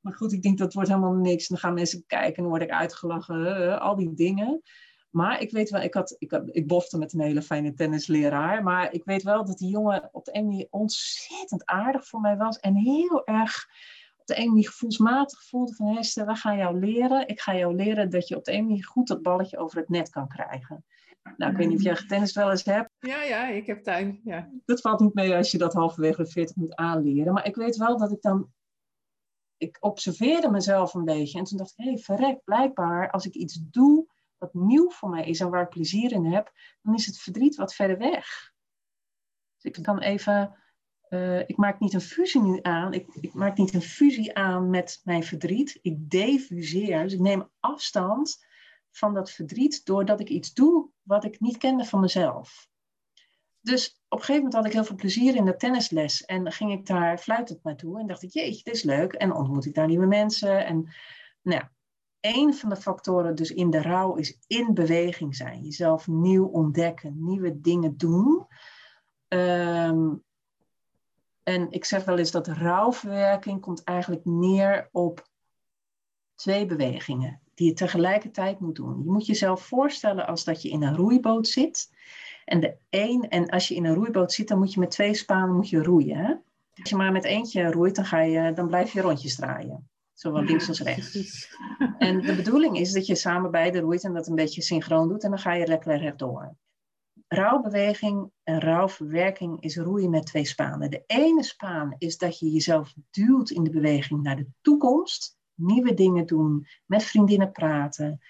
[0.00, 1.48] Maar goed, ik denk dat wordt helemaal niks.
[1.48, 3.40] Dan gaan mensen kijken en dan word ik uitgelachen.
[3.40, 4.62] Uh, al die dingen.
[5.12, 8.62] Maar ik weet wel, ik, had, ik, had, ik bofte met een hele fijne tennisleraar.
[8.62, 12.36] Maar ik weet wel dat die jongen op de een manier ontzettend aardig voor mij
[12.36, 12.58] was.
[12.58, 13.68] En heel erg
[14.16, 17.28] op de ene manier gevoelsmatig voelde van Hester, we gaan jou leren.
[17.28, 19.88] Ik ga jou leren dat je op de ene manier goed dat balletje over het
[19.88, 20.84] net kan krijgen.
[21.36, 22.90] Nou, ik weet niet of jij getennist wel eens hebt.
[22.98, 24.20] Ja, ja, ik heb tuin.
[24.24, 24.50] Ja.
[24.64, 27.32] Dat valt niet mee als je dat halverwege de 40 moet aanleren.
[27.32, 28.50] Maar ik weet wel dat ik dan.
[29.56, 33.34] Ik observeerde mezelf een beetje en toen dacht ik: hé, hey, verrek, blijkbaar als ik
[33.34, 34.06] iets doe
[34.42, 36.52] wat nieuw voor mij is en waar ik plezier in heb,
[36.82, 38.52] dan is het verdriet wat verder weg.
[39.54, 40.56] Dus ik kan even.
[41.08, 42.92] Uh, ik maak niet een fusie nu aan.
[42.92, 45.78] Ik, ik maak niet een fusie aan met mijn verdriet.
[45.82, 47.02] Ik defuseer.
[47.02, 48.46] Dus ik neem afstand
[48.90, 52.68] van dat verdriet doordat ik iets doe wat ik niet kende van mezelf.
[53.60, 56.72] Dus op een gegeven moment had ik heel veel plezier in de tennisles en ging
[56.72, 59.12] ik daar fluitend naartoe en dacht ik, jeetje, dit is leuk.
[59.12, 60.66] En ontmoet ik daar nieuwe mensen.
[60.66, 60.94] En
[61.42, 61.62] nou,
[62.22, 65.62] een van de factoren dus in de rouw is in beweging zijn.
[65.62, 68.46] Jezelf nieuw ontdekken, nieuwe dingen doen.
[69.28, 70.08] Ehm,
[71.42, 75.28] en ik zeg wel eens dat rouwverwerking komt eigenlijk neer op
[76.34, 79.02] twee bewegingen die je tegelijkertijd moet doen.
[79.04, 81.90] Je moet jezelf voorstellen als dat je in een roeiboot zit.
[82.44, 85.14] En, de een, en als je in een roeiboot zit, dan moet je met twee
[85.14, 86.16] spanen moet je roeien.
[86.16, 86.34] Hè?
[86.80, 89.88] Als je maar met eentje roeit, dan, ga je, dan blijf je rondjes draaien.
[90.12, 91.48] Zowel links als rechts.
[91.98, 95.24] En de bedoeling is dat je samen beide roeit en dat een beetje synchroon doet.
[95.24, 96.56] En dan ga je lekker rechtdoor.
[97.28, 100.90] Rouwbeweging en rouwverwerking is roeien met twee spanen.
[100.90, 105.94] De ene spaan is dat je jezelf duwt in de beweging naar de toekomst nieuwe
[105.94, 108.20] dingen doen, met vriendinnen praten,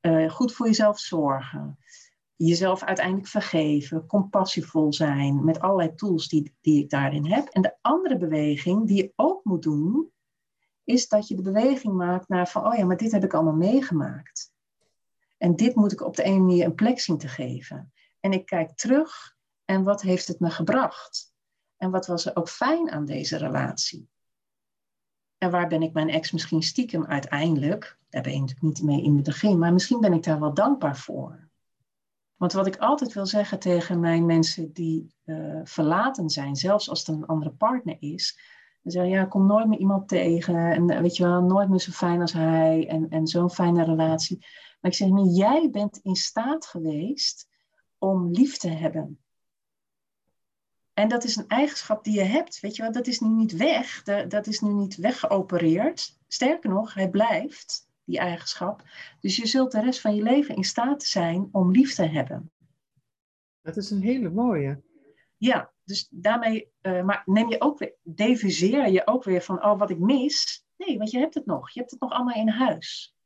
[0.00, 1.78] uh, goed voor jezelf zorgen,
[2.36, 7.48] jezelf uiteindelijk vergeven, compassievol zijn, met allerlei tools die, die ik daarin heb.
[7.48, 10.10] En de andere beweging die je ook moet doen,
[10.88, 13.54] is dat je de beweging maakt naar van, oh ja, maar dit heb ik allemaal
[13.54, 14.52] meegemaakt.
[15.38, 17.92] En dit moet ik op de ene manier een plek zien te geven.
[18.20, 21.32] En ik kijk terug en wat heeft het me gebracht?
[21.76, 24.08] En wat was er ook fijn aan deze relatie?
[25.38, 29.02] En waar ben ik mijn ex misschien stiekem uiteindelijk, daar ben je natuurlijk niet mee
[29.02, 31.48] in het begin, maar misschien ben ik daar wel dankbaar voor.
[32.36, 36.98] Want wat ik altijd wil zeggen tegen mijn mensen die uh, verlaten zijn, zelfs als
[36.98, 38.38] het een andere partner is,
[38.82, 41.80] dan zeggen ja, kom nooit meer iemand tegen en eh, weet je wel, nooit meer
[41.80, 44.38] zo fijn als hij en, en zo'n fijne relatie.
[44.80, 47.48] Maar ik zeg, nee, jij bent in staat geweest
[47.98, 49.18] om lief te hebben.
[50.98, 52.60] En dat is een eigenschap die je hebt.
[52.60, 54.02] Weet je wel, dat is nu niet weg.
[54.28, 56.18] dat is nu niet weggeopereerd.
[56.28, 58.82] Sterker nog, hij blijft, die eigenschap.
[59.20, 62.50] Dus je zult de rest van je leven in staat zijn om lief te hebben.
[63.62, 64.82] Dat is een hele mooie.
[65.36, 69.78] Ja, dus daarmee, uh, maar neem je ook weer, defuseer je ook weer van, oh,
[69.78, 70.64] wat ik mis.
[70.76, 71.70] Nee, want je hebt het nog.
[71.70, 73.16] Je hebt het nog allemaal in huis.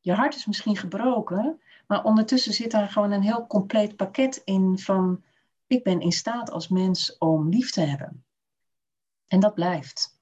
[0.00, 4.78] Je hart is misschien gebroken, maar ondertussen zit daar gewoon een heel compleet pakket in
[4.78, 5.24] van
[5.66, 8.24] ik ben in staat als mens om lief te hebben.
[9.26, 10.18] En dat blijft.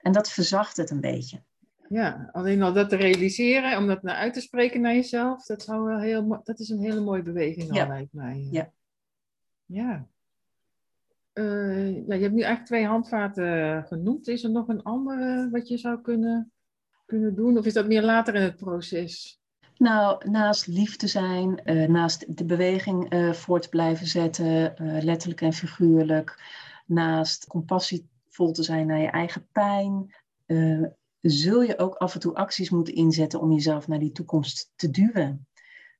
[0.00, 1.42] En dat verzacht het een beetje.
[1.88, 5.62] Ja, alleen al dat te realiseren, om dat naar uit te spreken naar jezelf, dat,
[5.62, 8.48] zou wel heel, dat is een hele mooie beweging al, lijkt mij.
[8.50, 8.72] Ja.
[9.66, 10.06] Ja.
[11.34, 12.14] Uh, ja.
[12.14, 14.28] Je hebt nu eigenlijk twee handvaten genoemd.
[14.28, 16.52] Is er nog een andere wat je zou kunnen,
[17.06, 17.58] kunnen doen?
[17.58, 19.42] Of is dat meer later in het proces?
[19.78, 25.02] Nou, naast lief te zijn, uh, naast de beweging uh, voor te blijven zetten, uh,
[25.02, 26.42] letterlijk en figuurlijk,
[26.86, 30.14] naast compassievol te zijn naar je eigen pijn,
[31.20, 34.90] zul je ook af en toe acties moeten inzetten om jezelf naar die toekomst te
[34.90, 35.46] duwen.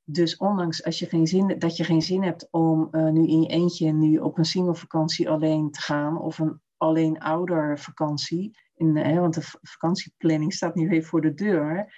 [0.05, 3.47] Dus ondanks als je geen zin, dat je geen zin hebt om nu in je
[3.47, 9.19] eentje nu op een single vakantie alleen te gaan of een alleen ouder vakantie, in,
[9.19, 11.93] want de vakantieplanning staat nu weer voor de deur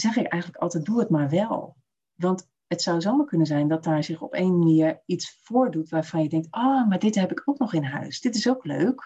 [0.00, 1.76] zeg ik eigenlijk altijd, doe het maar wel.
[2.14, 6.22] Want het zou zomaar kunnen zijn dat daar zich op een manier iets voordoet waarvan
[6.22, 8.20] je denkt, ah, maar dit heb ik ook nog in huis.
[8.20, 9.02] Dit is ook leuk.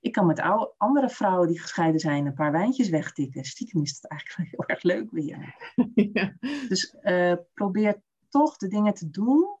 [0.00, 3.44] Ik kan met oude, andere vrouwen die gescheiden zijn een paar wijntjes wegtikken.
[3.44, 5.54] Stiekem is dat eigenlijk heel erg leuk weer.
[5.94, 6.36] Ja.
[6.68, 9.56] Dus uh, probeer toch de dingen te doen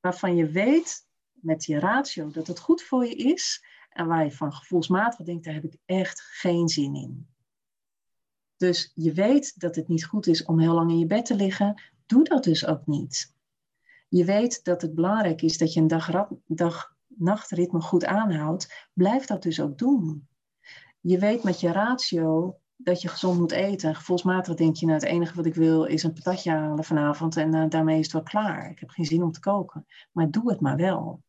[0.00, 3.64] waarvan je weet met je ratio dat het goed voor je is.
[3.90, 7.26] En waar je van gevoelsmatig denkt, daar heb ik echt geen zin in.
[8.56, 11.34] Dus je weet dat het niet goed is om heel lang in je bed te
[11.34, 11.82] liggen.
[12.06, 13.34] Doe dat dus ook niet.
[14.08, 15.88] Je weet dat het belangrijk is dat je een
[17.18, 18.88] dag-nachtritme goed aanhoudt.
[18.92, 20.28] Blijf dat dus ook doen.
[21.00, 23.94] Je weet met je ratio dat je gezond moet eten.
[23.94, 27.54] Gevoelsmatig denk je, nou het enige wat ik wil is een patatje halen vanavond en
[27.54, 28.70] uh, daarmee is het wel klaar.
[28.70, 29.86] Ik heb geen zin om te koken.
[30.12, 31.22] Maar doe het maar wel.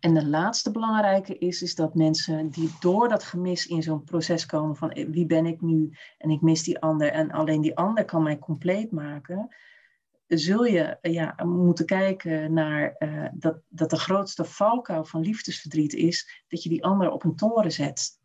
[0.00, 4.46] En de laatste belangrijke is, is dat mensen die door dat gemis in zo'n proces
[4.46, 8.04] komen van wie ben ik nu en ik mis die ander en alleen die ander
[8.04, 9.54] kan mij compleet maken,
[10.38, 16.44] zul je ja, moeten kijken naar uh, dat, dat de grootste valkuil van liefdesverdriet is
[16.48, 18.18] dat je die ander op een toren zet.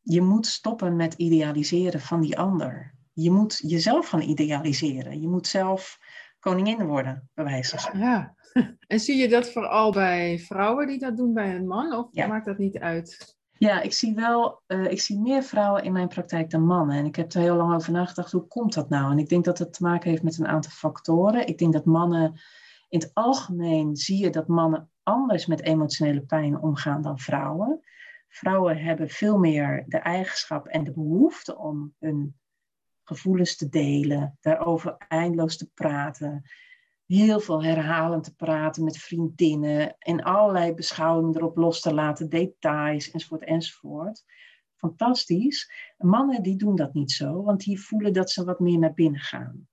[0.00, 2.94] Je moet stoppen met idealiseren van die ander.
[3.12, 5.20] Je moet jezelf gaan idealiseren.
[5.20, 5.98] Je moet zelf
[6.38, 8.34] koningin worden, bij wijze van Ja,
[8.86, 12.46] en zie je dat vooral bij vrouwen die dat doen bij een man, of maakt
[12.46, 13.38] dat niet uit?
[13.60, 16.96] Ja, ik zie wel, uh, ik zie meer vrouwen in mijn praktijk dan mannen.
[16.96, 19.12] En ik heb er heel lang over nagedacht, hoe komt dat nou?
[19.12, 21.46] En ik denk dat het te maken heeft met een aantal factoren.
[21.46, 22.40] Ik denk dat mannen,
[22.88, 27.80] in het algemeen zie je dat mannen anders met emotionele pijn omgaan dan vrouwen.
[28.28, 32.38] Vrouwen hebben veel meer de eigenschap en de behoefte om hun
[33.04, 36.42] gevoelens te delen, daarover eindeloos te praten,
[37.16, 43.10] heel veel herhalend te praten met vriendinnen en allerlei beschouwingen erop los te laten, details
[43.10, 44.24] enzovoort enzovoort.
[44.76, 45.72] Fantastisch.
[45.98, 49.20] Mannen die doen dat niet zo, want die voelen dat ze wat meer naar binnen
[49.20, 49.68] gaan.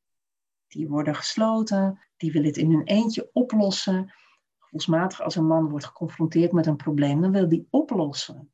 [0.67, 4.13] Die worden gesloten, die willen het in hun eentje oplossen.
[4.57, 8.51] Gevoelsmatig als een man wordt geconfronteerd met een probleem, dan wil die oplossen.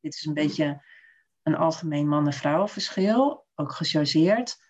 [0.00, 0.84] Dit is een beetje
[1.42, 4.69] een algemeen man-en-vrouwenverschil, ook gechargeerd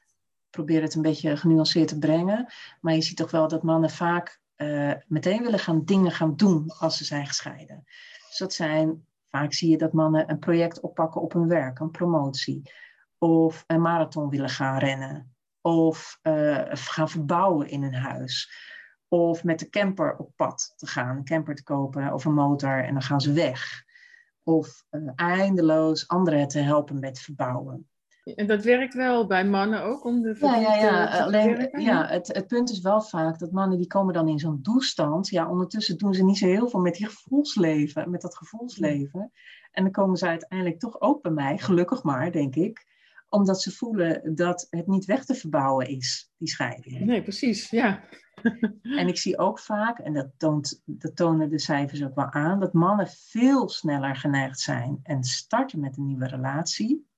[0.50, 2.52] probeer het een beetje genuanceerd te brengen.
[2.80, 6.70] Maar je ziet toch wel dat mannen vaak uh, meteen willen gaan dingen gaan doen
[6.78, 7.84] als ze zijn gescheiden.
[8.28, 11.90] Dus dat zijn, vaak zie je dat mannen een project oppakken op hun werk, een
[11.90, 12.70] promotie.
[13.18, 15.34] Of een marathon willen gaan rennen.
[15.60, 18.52] Of uh, gaan verbouwen in een huis.
[19.08, 22.84] Of met de camper op pad te gaan, een camper te kopen of een motor
[22.84, 23.84] en dan gaan ze weg.
[24.42, 27.88] Of uh, eindeloos anderen te helpen met verbouwen.
[28.24, 31.16] En dat werkt wel bij mannen ook om de ja, ja, ja.
[31.16, 34.38] Te Alleen, ja, het, het punt is wel vaak dat mannen die komen dan in
[34.38, 35.28] zo'n toestand.
[35.28, 39.32] Ja, ondertussen doen ze niet zo heel veel met die gevoelsleven, met dat gevoelsleven.
[39.70, 42.88] En dan komen ze uiteindelijk toch ook bij mij, gelukkig maar, denk ik.
[43.28, 47.00] Omdat ze voelen dat het niet weg te verbouwen is, die scheiding.
[47.00, 48.04] Nee, precies, ja.
[48.82, 52.60] en ik zie ook vaak, en dat, toont, dat tonen de cijfers ook wel aan,
[52.60, 57.08] dat mannen veel sneller geneigd zijn en starten met een nieuwe relatie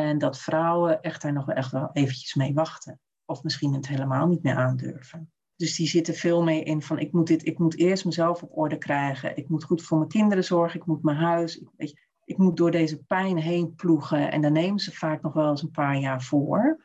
[0.00, 3.00] en dat vrouwen echt daar nog echt wel eventjes mee wachten.
[3.24, 5.32] Of misschien het helemaal niet meer aandurven.
[5.56, 8.58] Dus die zitten veel mee in van ik moet, dit, ik moet eerst mezelf op
[8.58, 9.36] orde krijgen.
[9.36, 10.80] Ik moet goed voor mijn kinderen zorgen.
[10.80, 11.58] Ik moet mijn huis.
[11.58, 14.30] Ik, weet je, ik moet door deze pijn heen ploegen.
[14.30, 16.84] En daar nemen ze vaak nog wel eens een paar jaar voor.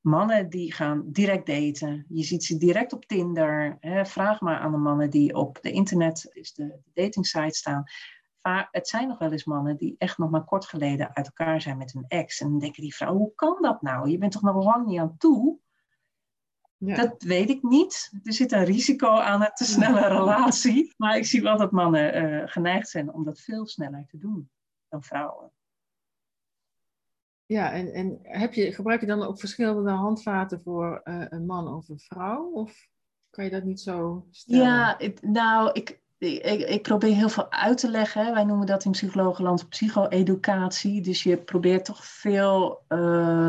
[0.00, 2.04] Mannen die gaan direct daten.
[2.08, 3.76] Je ziet ze direct op Tinder.
[3.80, 4.06] Hè.
[4.06, 7.84] Vraag maar aan de mannen die op de internet, is de, de dating site
[8.42, 11.60] staan het zijn nog wel eens mannen die echt nog maar kort geleden uit elkaar
[11.60, 12.40] zijn met hun ex.
[12.40, 14.10] En dan denken die vrouw, hoe kan dat nou?
[14.10, 15.58] Je bent toch nog lang niet aan toe?
[16.76, 16.94] Ja.
[16.94, 18.12] Dat weet ik niet.
[18.22, 20.94] Er zit een risico aan een te snelle relatie.
[20.96, 24.50] Maar ik zie wel dat mannen uh, geneigd zijn om dat veel sneller te doen
[24.88, 25.52] dan vrouwen.
[27.46, 31.68] Ja, en, en heb je, gebruik je dan ook verschillende handvaten voor uh, een man
[31.68, 32.50] of een vrouw?
[32.50, 32.88] Of
[33.30, 34.64] kan je dat niet zo stellen?
[34.64, 38.34] Ja, het, nou, ik, ik, ik, probeer heel veel uit te leggen.
[38.34, 41.00] Wij noemen dat in psychologenland psycho-educatie.
[41.00, 42.98] Dus je probeert toch veel, uh,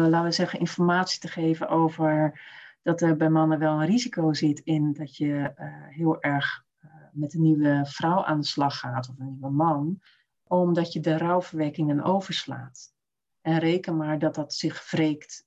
[0.10, 2.42] laten we zeggen, informatie te geven over
[2.82, 6.92] dat er bij mannen wel een risico zit in dat je uh, heel erg uh,
[7.12, 10.02] met een nieuwe vrouw aan de slag gaat of een nieuwe man,
[10.48, 12.94] omdat je de rouwverwekkingen overslaat.
[13.42, 15.46] En reken maar dat dat zich wreekt,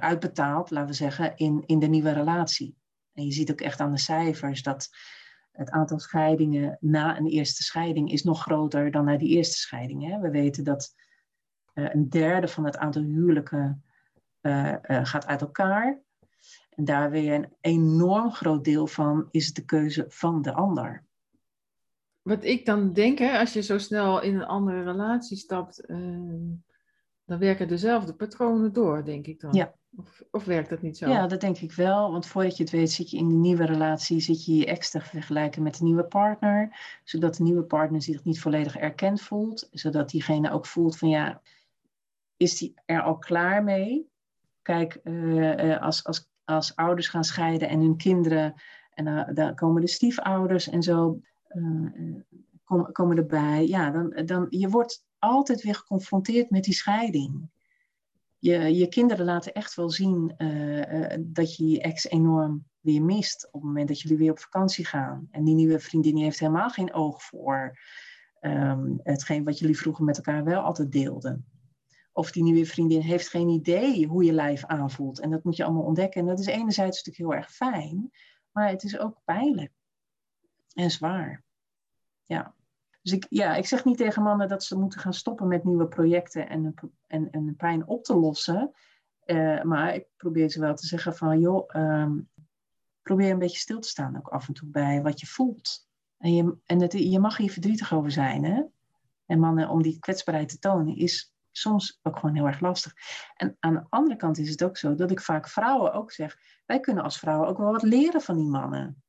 [0.00, 2.76] uitbetaalt, laten we zeggen, in, in de nieuwe relatie.
[3.12, 4.90] En je ziet ook echt aan de cijfers dat
[5.52, 10.06] het aantal scheidingen na een eerste scheiding is nog groter dan na die eerste scheiding.
[10.06, 10.20] Hè?
[10.20, 10.94] We weten dat
[11.74, 13.84] uh, een derde van het aantal huwelijken
[14.42, 16.00] uh, uh, gaat uit elkaar.
[16.70, 21.04] En daar weer een enorm groot deel van is de keuze van de ander.
[22.22, 25.84] Wat ik dan denk, hè, als je zo snel in een andere relatie stapt,
[27.32, 29.52] dan werken dezelfde patronen door, denk ik dan.
[29.52, 31.08] Ja, of, of, werkt dat niet zo?
[31.08, 32.12] Ja, dat denk ik wel.
[32.12, 34.90] Want voordat je het weet, zit je in de nieuwe relatie, zit je je ex
[34.90, 36.76] te vergelijken met de nieuwe partner.
[37.04, 39.68] Zodat de nieuwe partner zich niet volledig erkend voelt.
[39.70, 41.40] Zodat diegene ook voelt van ja,
[42.36, 44.10] is die er al klaar mee?
[44.62, 48.54] Kijk, uh, als, als, als ouders gaan scheiden en hun kinderen,
[48.94, 51.20] en uh, dan komen de stiefouders en zo,
[52.64, 53.66] kom, komen erbij.
[53.66, 57.50] Ja, dan, dan, je wordt altijd weer geconfronteerd met die scheiding
[58.42, 63.02] je, je kinderen laten echt wel zien uh, uh, dat je je ex enorm weer
[63.02, 65.28] mist op het moment dat jullie weer op vakantie gaan.
[65.30, 67.78] En die nieuwe vriendin heeft helemaal geen oog voor
[68.40, 71.46] um, hetgeen wat jullie vroeger met elkaar wel altijd deelden.
[72.12, 75.20] Of die nieuwe vriendin heeft geen idee hoe je lijf aanvoelt.
[75.20, 76.20] En dat moet je allemaal ontdekken.
[76.20, 78.10] En dat is enerzijds natuurlijk heel erg fijn,
[78.52, 79.72] maar het is ook pijnlijk
[80.74, 81.44] en zwaar.
[82.24, 82.54] Ja.
[83.02, 85.88] Dus ik, ja, ik zeg niet tegen mannen dat ze moeten gaan stoppen met nieuwe
[85.88, 86.74] projecten en,
[87.06, 88.72] en, en pijn op te lossen.
[89.26, 92.18] Uh, maar ik probeer ze wel te zeggen van, joh, ehm,
[93.02, 95.88] probeer een beetje stil te staan ook af en toe bij wat je voelt.
[96.18, 98.62] En je, en je mag hier verdrietig over zijn, hè?
[99.26, 102.94] En mannen, om die kwetsbaarheid te tonen, is soms ook gewoon heel erg lastig.
[103.36, 106.38] En aan de andere kant is het ook zo dat ik vaak vrouwen ook zeg,
[106.66, 109.02] wij kunnen als vrouwen ook wel wat leren van die mannen.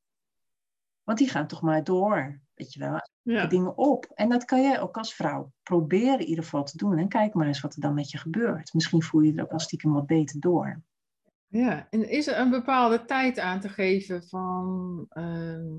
[1.04, 3.46] Want die gaan toch maar door, weet je wel, ja.
[3.46, 4.06] dingen op.
[4.14, 6.98] En dat kan jij ook als vrouw proberen in ieder geval te doen.
[6.98, 8.74] En kijk maar eens wat er dan met je gebeurt.
[8.74, 10.82] Misschien voel je er ook al stiekem wat beter door.
[11.48, 15.06] Ja, en is er een bepaalde tijd aan te geven van...
[15.10, 15.78] Ehm,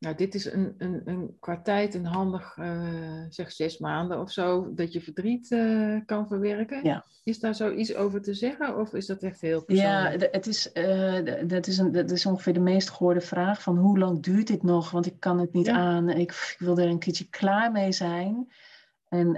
[0.00, 4.30] nou, dit is een, een, een qua tijd een handig, uh, zeg zes maanden of
[4.30, 6.84] zo, dat je verdriet uh, kan verwerken.
[6.84, 7.04] Ja.
[7.24, 10.20] Is daar zoiets over te zeggen of is dat echt heel persoonlijk?
[10.20, 13.76] Ja, het is, uh, dat, is een, dat is ongeveer de meest gehoorde vraag van
[13.78, 14.90] hoe lang duurt dit nog?
[14.90, 18.52] Want ik kan het niet aan, ik, ik, wil er een keertje klaar mee zijn.
[19.08, 19.36] En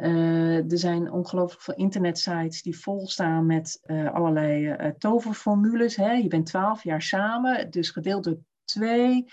[0.71, 3.81] er zijn ongelooflijk veel internetsites die vol staan met
[4.13, 5.97] allerlei toverformules.
[5.97, 6.13] Hè?
[6.13, 9.27] Je bent twaalf jaar samen, dus gedeeld door twee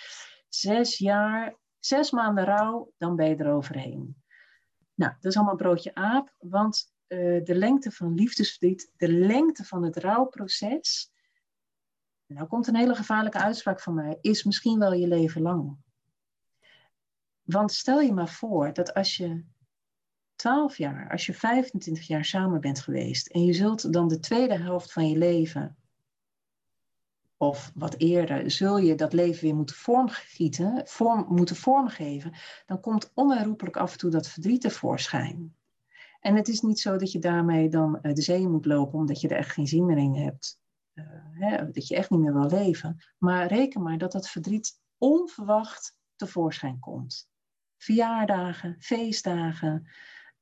[0.49, 4.23] zes jaar, zes maanden rouw, dan ben je eroverheen.
[4.93, 9.83] Nou, dat is allemaal broodje aap, want uh, de lengte van liefdesverdriet, de lengte van
[9.83, 11.11] het rouwproces,
[12.25, 15.77] nou komt een hele gevaarlijke uitspraak van mij, is misschien wel je leven lang.
[17.41, 19.43] Want stel je maar voor dat als je
[20.35, 24.57] 12 jaar, als je 25 jaar samen bent geweest en je zult dan de tweede
[24.57, 25.77] helft van je leven
[27.41, 32.33] of wat eerder, zul je dat leven weer moeten vormgieten, vorm, moeten vormgeven,
[32.65, 35.55] dan komt onherroepelijk af en toe dat verdriet tevoorschijn.
[36.19, 39.21] En het is niet zo dat je daarmee dan eh, de zee moet lopen omdat
[39.21, 40.59] je er echt geen zin meer in hebt.
[40.93, 42.97] Uh, hè, dat je echt niet meer wil leven.
[43.17, 47.29] Maar reken maar dat dat verdriet onverwacht tevoorschijn komt.
[47.77, 49.87] Verjaardagen, feestdagen,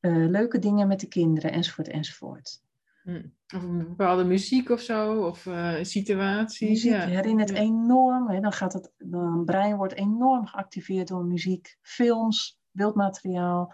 [0.01, 2.61] uh, leuke dingen met de kinderen enzovoort enzovoort.
[3.07, 3.21] Hm.
[3.55, 6.69] Of een bepaalde muziek of zo, of uh, situatie.
[6.69, 7.05] Muziek ja.
[7.05, 8.29] herinnert enorm.
[8.29, 13.73] Hè, dan gaat het, dan brein wordt enorm geactiveerd door muziek, films, beeldmateriaal.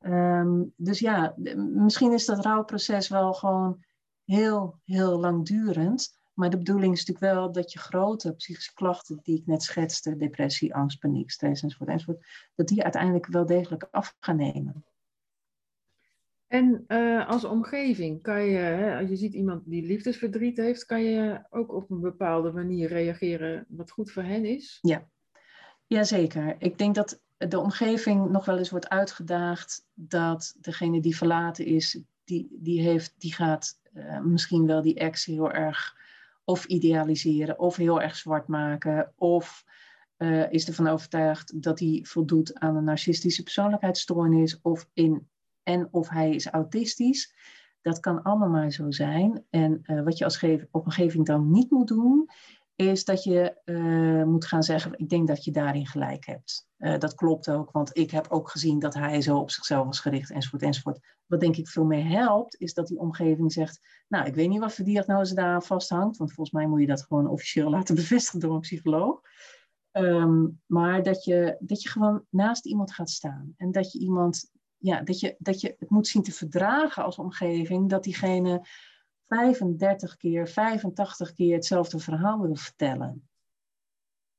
[0.00, 3.84] Um, dus ja, misschien is dat rouwproces wel gewoon
[4.24, 6.16] heel, heel langdurend.
[6.34, 10.16] Maar de bedoeling is natuurlijk wel dat je grote psychische klachten die ik net schetste,
[10.16, 14.84] depressie, angst, paniek, stress enzovoort, enzovoort, dat die uiteindelijk wel degelijk af gaan nemen.
[16.48, 21.02] En uh, als omgeving kan je, hè, als je ziet iemand die liefdesverdriet heeft, kan
[21.02, 24.78] je ook op een bepaalde manier reageren wat goed voor hen is?
[24.80, 25.08] Ja,
[25.86, 26.56] Jazeker.
[26.58, 32.02] Ik denk dat de omgeving nog wel eens wordt uitgedaagd dat degene die verlaten is,
[32.24, 35.96] die, die, heeft, die gaat uh, misschien wel die ex heel erg
[36.44, 39.64] of idealiseren of heel erg zwart maken of
[40.18, 45.28] uh, is ervan overtuigd dat hij voldoet aan een narcistische persoonlijkheidsstoornis of in
[45.68, 47.34] en of hij is autistisch.
[47.80, 49.44] Dat kan allemaal maar zo zijn.
[49.50, 52.28] En uh, wat je als omgeving dan niet moet doen,
[52.74, 56.68] is dat je uh, moet gaan zeggen: Ik denk dat je daarin gelijk hebt.
[56.78, 60.00] Uh, dat klopt ook, want ik heb ook gezien dat hij zo op zichzelf was
[60.00, 61.16] gericht, enzovoort, enzovoort.
[61.26, 64.60] Wat denk ik veel meer helpt, is dat die omgeving zegt: Nou, ik weet niet
[64.60, 68.40] wat voor diagnose daar vasthangt, want volgens mij moet je dat gewoon officieel laten bevestigen
[68.40, 69.20] door een psycholoog.
[69.92, 74.50] Um, maar dat je, dat je gewoon naast iemand gaat staan en dat je iemand
[74.78, 78.66] ja, dat, je, dat je het moet zien te verdragen als omgeving dat diegene
[79.26, 83.28] 35 keer, 85 keer hetzelfde verhaal wil vertellen.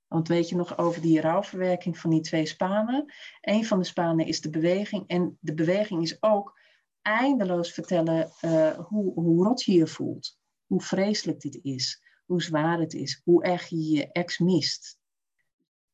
[0.07, 3.13] Want weet je nog over die rouwverwerking van die twee spanen?
[3.41, 5.07] Een van de spanen is de beweging.
[5.07, 6.59] En de beweging is ook
[7.01, 10.37] eindeloos vertellen uh, hoe, hoe rot je je voelt.
[10.65, 12.03] Hoe vreselijk dit is.
[12.25, 13.21] Hoe zwaar het is.
[13.23, 14.98] Hoe erg je je ex mist.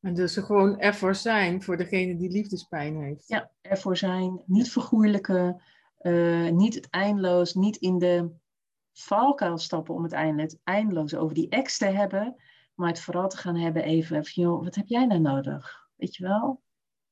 [0.06, 3.28] En dus gewoon ervoor zijn voor degene die liefdespijn heeft.
[3.28, 4.42] Ja, ervoor zijn.
[4.46, 5.62] Niet vergoeilijken.
[6.00, 7.54] Uh, niet het eindeloos.
[7.54, 8.30] Niet in de
[8.92, 12.36] valkuil stappen om het eindeloos over die ex te hebben.
[12.74, 15.88] Maar het vooral te gaan hebben even van, joh, wat heb jij nou nodig?
[15.96, 16.62] Weet je wel?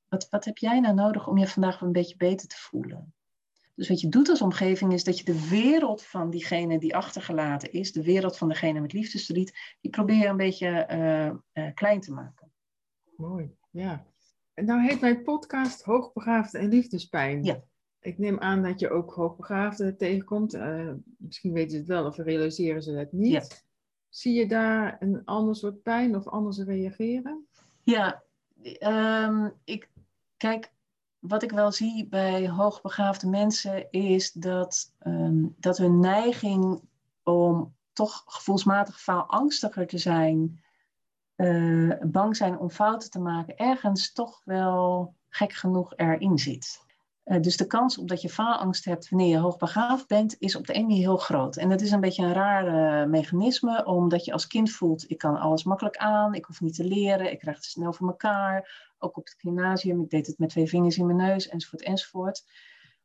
[0.09, 3.15] Wat, wat heb jij nou nodig om je vandaag een beetje beter te voelen?
[3.75, 7.73] Dus wat je doet als omgeving is dat je de wereld van diegene die achtergelaten
[7.73, 12.01] is, de wereld van degene met liefdesverdriet, die probeer je een beetje uh, uh, klein
[12.01, 12.53] te maken.
[13.17, 14.07] Mooi, ja.
[14.55, 17.45] En nou heet mijn podcast Hoogbegaafde en Liefdespijn.
[17.45, 17.63] Ja.
[18.01, 20.55] Ik neem aan dat je ook hoogbegaafden tegenkomt.
[20.55, 23.33] Uh, misschien weten ze het wel of realiseren ze het niet.
[23.33, 23.43] Ja.
[24.09, 27.47] Zie je daar een ander soort pijn of anders reageren?
[27.83, 28.23] Ja,
[28.81, 29.91] um, ik,
[30.37, 30.73] kijk,
[31.19, 36.81] wat ik wel zie bij hoogbegaafde mensen is dat, um, dat hun neiging
[37.23, 40.64] om toch gevoelsmatig angstiger te zijn
[41.37, 46.83] uh, bang zijn om fouten te maken, ergens toch wel gek genoeg erin zit.
[47.25, 50.67] Uh, dus de kans op dat je faalangst hebt wanneer je hoogbegaafd bent, is op
[50.67, 51.57] de ene manier heel groot.
[51.57, 52.67] En dat is een beetje een raar
[53.03, 56.75] uh, mechanisme, omdat je als kind voelt, ik kan alles makkelijk aan, ik hoef niet
[56.75, 58.93] te leren, ik krijg het snel voor elkaar.
[58.99, 62.45] Ook op het gymnasium, ik deed het met twee vingers in mijn neus, enzovoort, enzovoort.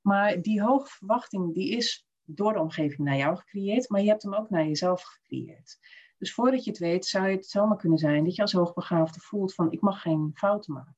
[0.01, 4.23] Maar die hoge verwachting, die is door de omgeving naar jou gecreëerd, maar je hebt
[4.23, 5.77] hem ook naar jezelf gecreëerd.
[6.19, 9.53] Dus voordat je het weet, zou het zomaar kunnen zijn dat je als hoogbegaafde voelt
[9.53, 10.95] van ik mag geen fouten maken.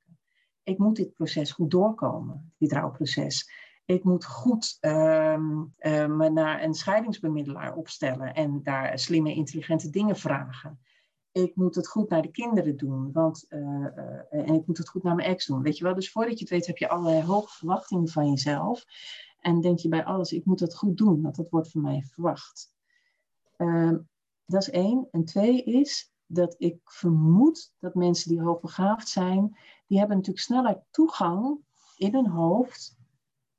[0.63, 3.51] Ik moet dit proces goed doorkomen, dit rouwproces.
[3.85, 4.91] Ik moet goed uh,
[5.79, 10.79] uh, me naar een scheidingsbemiddelaar opstellen en daar slimme, intelligente dingen vragen.
[11.31, 13.59] Ik moet het goed naar de kinderen doen, want, uh,
[14.29, 15.61] en ik moet het goed naar mijn ex doen.
[15.61, 18.85] Weet je wel, dus voordat je het weet heb je allerlei hoge verwachtingen van jezelf.
[19.39, 22.03] En denk je bij alles, ik moet het goed doen, want dat wordt van mij
[22.13, 22.73] verwacht.
[23.57, 23.97] Ehm,
[24.51, 25.07] dat is één.
[25.11, 30.83] En twee is dat ik vermoed dat mensen die hoogbegaafd zijn, die hebben natuurlijk sneller
[30.91, 31.59] toegang
[31.97, 32.97] in hun hoofd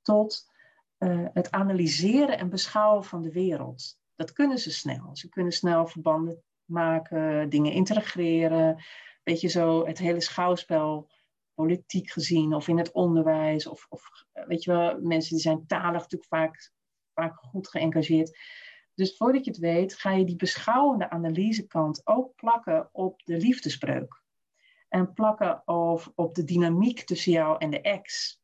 [0.01, 0.51] tot
[0.99, 3.97] uh, het analyseren en beschouwen van de wereld.
[4.15, 5.09] Dat kunnen ze snel.
[5.15, 8.83] Ze kunnen snel verbanden maken, dingen integreren.
[9.23, 11.09] Weet je zo, het hele schouwspel,
[11.53, 16.01] politiek gezien, of in het onderwijs, of, of weet je wel, mensen die zijn talig
[16.01, 16.71] natuurlijk vaak,
[17.13, 18.37] vaak goed geëngageerd.
[18.95, 24.21] Dus voordat je het weet, ga je die beschouwende analysekant ook plakken op de liefdesbreuk.
[24.89, 28.37] En plakken of, op de dynamiek tussen jou en de ex.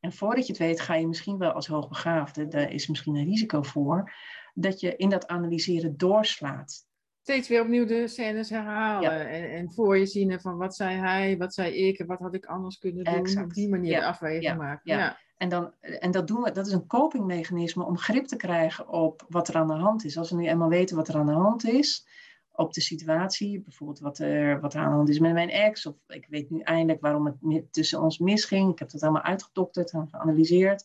[0.00, 3.24] En voordat je het weet, ga je misschien wel als hoogbegaafde, daar is misschien een
[3.24, 4.12] risico voor,
[4.54, 6.86] dat je in dat analyseren doorslaat.
[7.22, 11.36] Steeds weer opnieuw de scènes herhalen en, en, voor je zien van wat zei hij,
[11.36, 13.14] wat zei ik en wat had ik anders kunnen doen.
[13.14, 13.46] Exact.
[13.46, 14.00] Op die manier ja.
[14.00, 14.54] de afweging ja.
[14.54, 14.96] maken.
[14.96, 15.18] Ja.
[15.36, 19.24] En, dan, en dat doen we, dat is een copingmechanisme om grip te krijgen op
[19.28, 20.18] wat er aan de hand is.
[20.18, 22.06] Als we nu eenmaal weten wat er aan de hand is,
[22.52, 25.94] op de situatie, bijvoorbeeld wat er, wat aan de hand is met mijn ex, of
[26.06, 28.72] ik weet nu eindelijk waarom het tussen ons misging.
[28.72, 30.84] Ik heb dat allemaal uitgedokterd en geanalyseerd,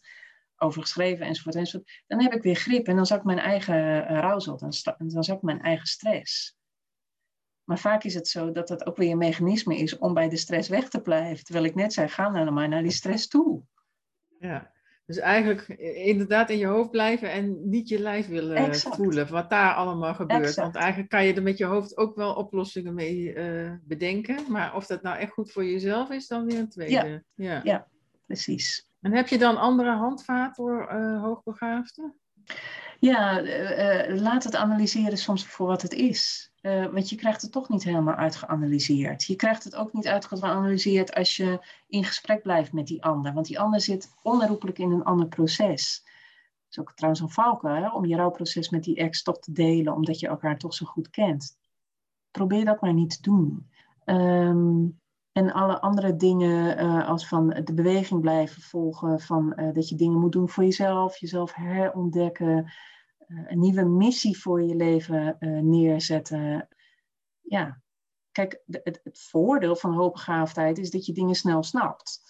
[0.57, 2.01] overgeschreven enzovoort, enzovoort.
[2.07, 3.75] Dan heb ik weer grip en dan zak mijn eigen
[4.11, 6.59] uh, rouwzel, dan, dan zak mijn eigen stress.
[7.63, 10.37] Maar vaak is het zo dat dat ook weer een mechanisme is om bij de
[10.37, 11.43] stress weg te blijven.
[11.43, 13.63] Terwijl ik net zei, ga nou maar naar die stress toe.
[14.41, 14.71] Ja,
[15.05, 19.31] dus eigenlijk inderdaad in je hoofd blijven en niet je lijf willen voelen.
[19.31, 20.55] Wat daar allemaal gebeurt.
[20.55, 24.51] Want eigenlijk kan je er met je hoofd ook wel oplossingen mee uh, bedenken.
[24.51, 26.93] Maar of dat nou echt goed voor jezelf is, dan weer een tweede.
[26.93, 27.61] Ja, ja.
[27.63, 27.87] ja
[28.25, 28.89] precies.
[29.01, 32.15] En heb je dan andere handvaten voor uh, hoogbegaafden?
[32.99, 36.50] Ja, uh, laat het analyseren soms voor wat het is.
[36.61, 39.23] Uh, want je krijgt het toch niet helemaal uitgeanalyseerd.
[39.23, 43.33] Je krijgt het ook niet uitgeanalyseerd als je in gesprek blijft met die ander.
[43.33, 46.01] Want die ander zit onherroepelijk in een ander proces.
[46.03, 47.89] Dat is ook trouwens een valkuil, hè?
[47.89, 51.09] om je rouwproces met die ex toch te delen, omdat je elkaar toch zo goed
[51.09, 51.57] kent.
[52.31, 53.69] Probeer dat maar niet te doen.
[54.05, 54.99] Um,
[55.31, 59.95] en alle andere dingen, uh, als van de beweging blijven volgen, van uh, dat je
[59.95, 62.71] dingen moet doen voor jezelf, jezelf herontdekken,
[63.47, 65.37] een nieuwe missie voor je leven
[65.69, 66.67] neerzetten.
[67.41, 67.81] Ja,
[68.31, 72.21] kijk, het, het, voordeel van hoogbegaafdheid is dat je dingen snel snapt.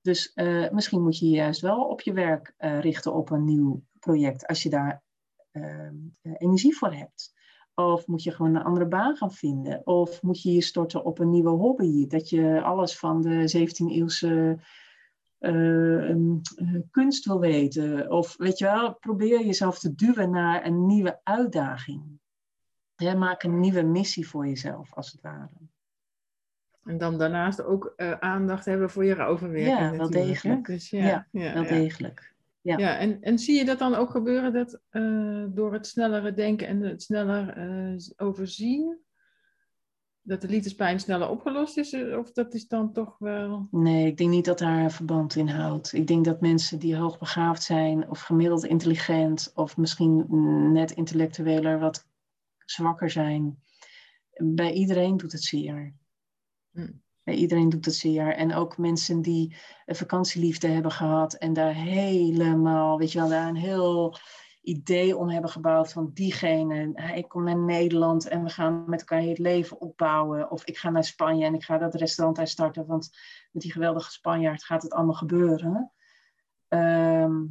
[0.00, 0.32] Dus
[0.70, 4.62] misschien moet je je juist wel op je werk richten op een nieuw project, als
[4.62, 5.02] je daar
[5.50, 7.32] ehm, energie voor hebt.
[7.74, 9.86] Of moet je gewoon een andere baan gaan vinden?
[9.86, 12.06] Of moet je je storten op een nieuwe hobby?
[12.06, 14.58] Dat je alles van de 17e-eeuwse uh, uh,
[16.90, 18.10] kunst wil weten.
[18.10, 22.02] Of weet je wel, probeer jezelf te duwen naar een nieuwe uitdaging.
[23.16, 25.48] Maak een nieuwe missie voor jezelf, als het ware.
[26.84, 29.78] En dan daarnaast ook uh, aandacht hebben voor je rouwverwerking.
[29.78, 30.66] Ja, wel degelijk.
[30.66, 32.34] Dus, ja, ja, ja, wel degelijk.
[32.60, 36.32] Ja, ja en, en zie je dat dan ook gebeuren dat uh, door het snellere
[36.34, 38.98] denken en het sneller uh, overzien,
[40.22, 41.94] dat de liefdespijn sneller opgelost is?
[41.94, 43.68] Of dat is dan toch wel.
[43.70, 45.92] Nee, ik denk niet dat daar een verband in houdt.
[45.92, 50.26] Ik denk dat mensen die hoogbegaafd zijn, of gemiddeld intelligent, of misschien
[50.72, 52.06] net intellectueler wat
[52.64, 53.62] zwakker zijn,
[54.44, 55.94] bij iedereen doet het zeer.
[56.72, 56.92] Hm.
[57.24, 58.34] Iedereen doet het zeer.
[58.34, 59.56] En ook mensen die
[59.86, 64.16] een vakantieliefde hebben gehad en daar helemaal, weet je wel, daar een heel
[64.62, 66.92] idee om hebben gebouwd van diegene.
[67.14, 70.50] Ik kom naar Nederland en we gaan met elkaar het leven opbouwen.
[70.50, 73.10] Of ik ga naar Spanje en ik ga dat restaurant daar starten, want
[73.52, 75.92] met die geweldige Spanjaard gaat het allemaal gebeuren.
[76.68, 77.44] Ehm,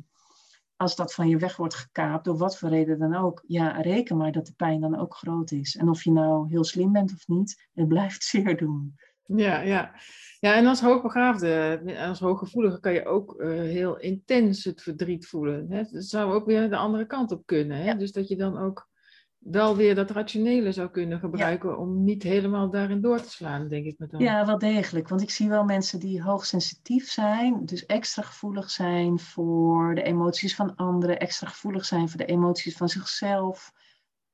[0.76, 4.18] als dat van je weg wordt gekaapt, door wat voor reden dan ook, ja, reken
[4.18, 5.76] maar dat de pijn dan ook groot is.
[5.76, 8.96] En of je nou heel slim bent of niet, het blijft zeer doen.
[9.36, 9.92] Ja, ja.
[10.40, 15.66] ja, en als hoogbegaafde, als hooggevoelige kan je ook uh, heel intens het verdriet voelen.
[15.70, 15.84] Hè?
[15.92, 17.78] Dat zou ook weer de andere kant op kunnen.
[17.78, 17.96] Hè?
[17.96, 18.90] Dus dat je dan ook
[19.38, 23.86] wel weer dat rationele zou kunnen gebruiken om niet helemaal daarin door te slaan, denk
[23.86, 24.22] ik met dan.
[24.22, 25.08] Ja, wel degelijk.
[25.08, 30.56] Want ik zie wel mensen die hoogsensitief zijn, dus extra gevoelig zijn voor de emoties
[30.56, 33.72] van anderen, extra gevoelig zijn voor de emoties van zichzelf,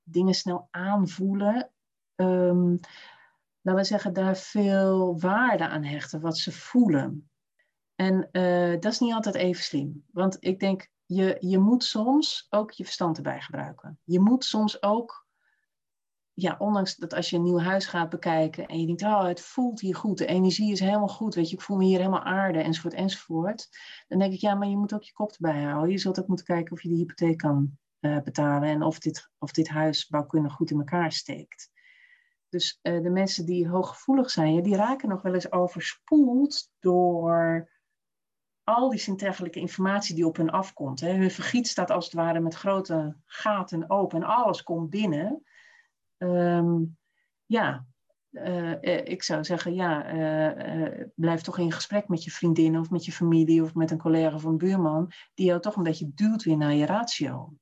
[0.03, 1.71] dingen snel aanvoelen.
[2.15, 2.79] Um,
[3.67, 7.29] laten we zeggen, daar veel waarde aan hechten, wat ze voelen.
[7.95, 10.03] En uh, dat is niet altijd even slim.
[10.11, 13.99] Want ik denk, je, je moet soms ook je verstand erbij gebruiken.
[14.03, 15.27] Je moet soms ook,
[16.33, 19.41] ja, ondanks dat als je een nieuw huis gaat bekijken en je denkt, oh, het
[19.41, 22.23] voelt hier goed, de energie is helemaal goed, weet je, ik voel me hier helemaal
[22.23, 23.69] aarde, enzovoort, enzovoort.
[24.07, 25.91] Dan denk ik, ja, maar je moet ook je kop erbij houden.
[25.91, 29.29] Je zult ook moeten kijken of je de hypotheek kan uh, betalen en of dit,
[29.37, 31.75] of dit huis bouwkundig goed in elkaar steekt.
[32.49, 37.69] Dus uh, de mensen die hooggevoelig zijn, die raken nog wel eens overspoeld door
[38.63, 40.99] al die zintuigelijke informatie die op hen afkomt.
[40.99, 41.13] Hè.
[41.13, 45.43] Hun vergiet staat als het ware met grote gaten open en alles komt binnen.
[46.17, 46.97] Um,
[47.45, 47.85] ja,
[48.31, 50.03] uh, ik zou zeggen, ja,
[51.15, 54.35] blijf toch in gesprek met je vriendin of met je familie of met een collega
[54.35, 57.53] of een buurman, die jou toch een beetje duwt weer naar je ratio.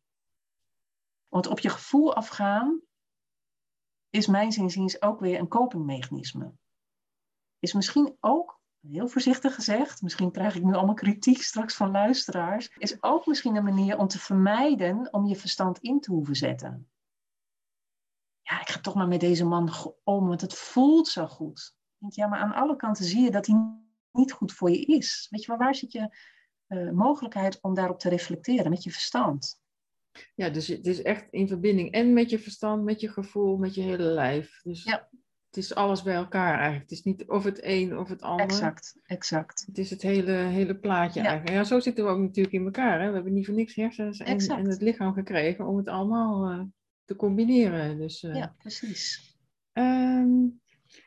[1.27, 2.81] Want op je gevoel afgaan
[4.15, 6.53] is mijn zinziens ook weer een copingmechanisme.
[7.59, 12.67] Is misschien ook heel voorzichtig gezegd, misschien krijg ik nu allemaal kritiek straks van luisteraars,
[12.77, 16.89] is ook misschien een manier om te vermijden om je verstand in te hoeven zetten.
[18.41, 19.69] Ja, ik ga toch maar met deze man
[20.03, 21.75] om, want het voelt zo goed.
[22.09, 23.55] Ja, maar aan alle kanten zie je dat hij
[24.11, 25.27] niet goed voor je is.
[25.29, 26.17] Weet je, waar, waar zit je
[26.67, 29.63] uh, mogelijkheid om daarop te reflecteren met je verstand?
[30.35, 33.75] Ja, dus het is echt in verbinding en met je verstand, met je gevoel, met
[33.75, 34.61] je hele lijf.
[34.63, 35.09] Dus ja
[35.55, 36.89] het is alles bij elkaar eigenlijk.
[36.89, 38.45] Het is niet of het een of het ander.
[38.45, 39.63] Exact, exact.
[39.65, 41.57] Het is het hele, hele plaatje eigenlijk.
[41.57, 43.01] Ja, zo zitten we ook natuurlijk in elkaar.
[43.01, 43.07] Hè?
[43.07, 46.61] We hebben niet voor niks hersens en, en het lichaam gekregen om het allemaal uh,
[47.05, 47.97] te combineren.
[47.97, 49.35] Dus, uh, ja, precies.
[49.73, 50.61] Um,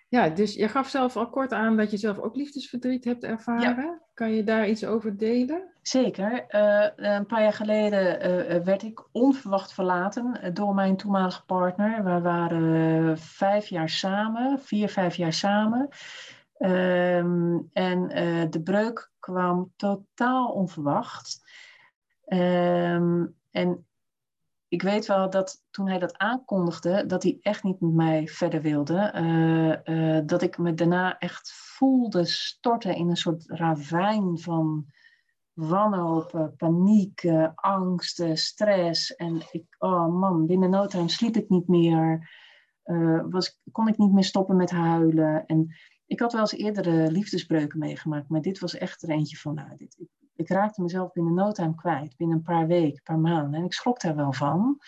[0.09, 4.03] ja, dus je gaf zelf al kort aan dat je zelf ook liefdesverdriet hebt ervaren.
[4.15, 5.73] Kan je daar iets over delen?
[5.83, 6.45] Zeker.
[6.51, 12.05] Uh, een paar jaar geleden uh, werd ik onverwacht verlaten door mijn toenmalige partner.
[12.05, 15.89] We waren vijf jaar samen, vier, vijf jaar samen.
[16.59, 21.51] Um, en uh, de breuk kwam totaal onverwacht.
[22.27, 23.87] Um, en
[24.69, 28.63] ik weet wel dat toen hij dat aankondigde, dat hij echt niet met mij verder
[28.63, 29.13] wilde.
[29.15, 34.87] Uh, uh, dat ik me daarna echt voelde storten in een soort ravijn van
[35.53, 39.15] wanhoop, paniek, uh, angst, stress.
[39.15, 42.31] En ik, oh man, binnen no time sliep ik niet meer.
[43.31, 45.47] was, kon ik niet meer stoppen met huilen.
[45.47, 45.75] En
[46.07, 49.77] ik had wel eens eerdere liefdesbreuken meegemaakt, maar dit was echt er eentje van, nou,
[49.77, 49.97] dit,
[50.39, 53.61] ik raakte mezelf binnen no time kwijt, binnen een paar weken, een paar maanden.
[53.61, 54.79] En ik schrok daar wel van.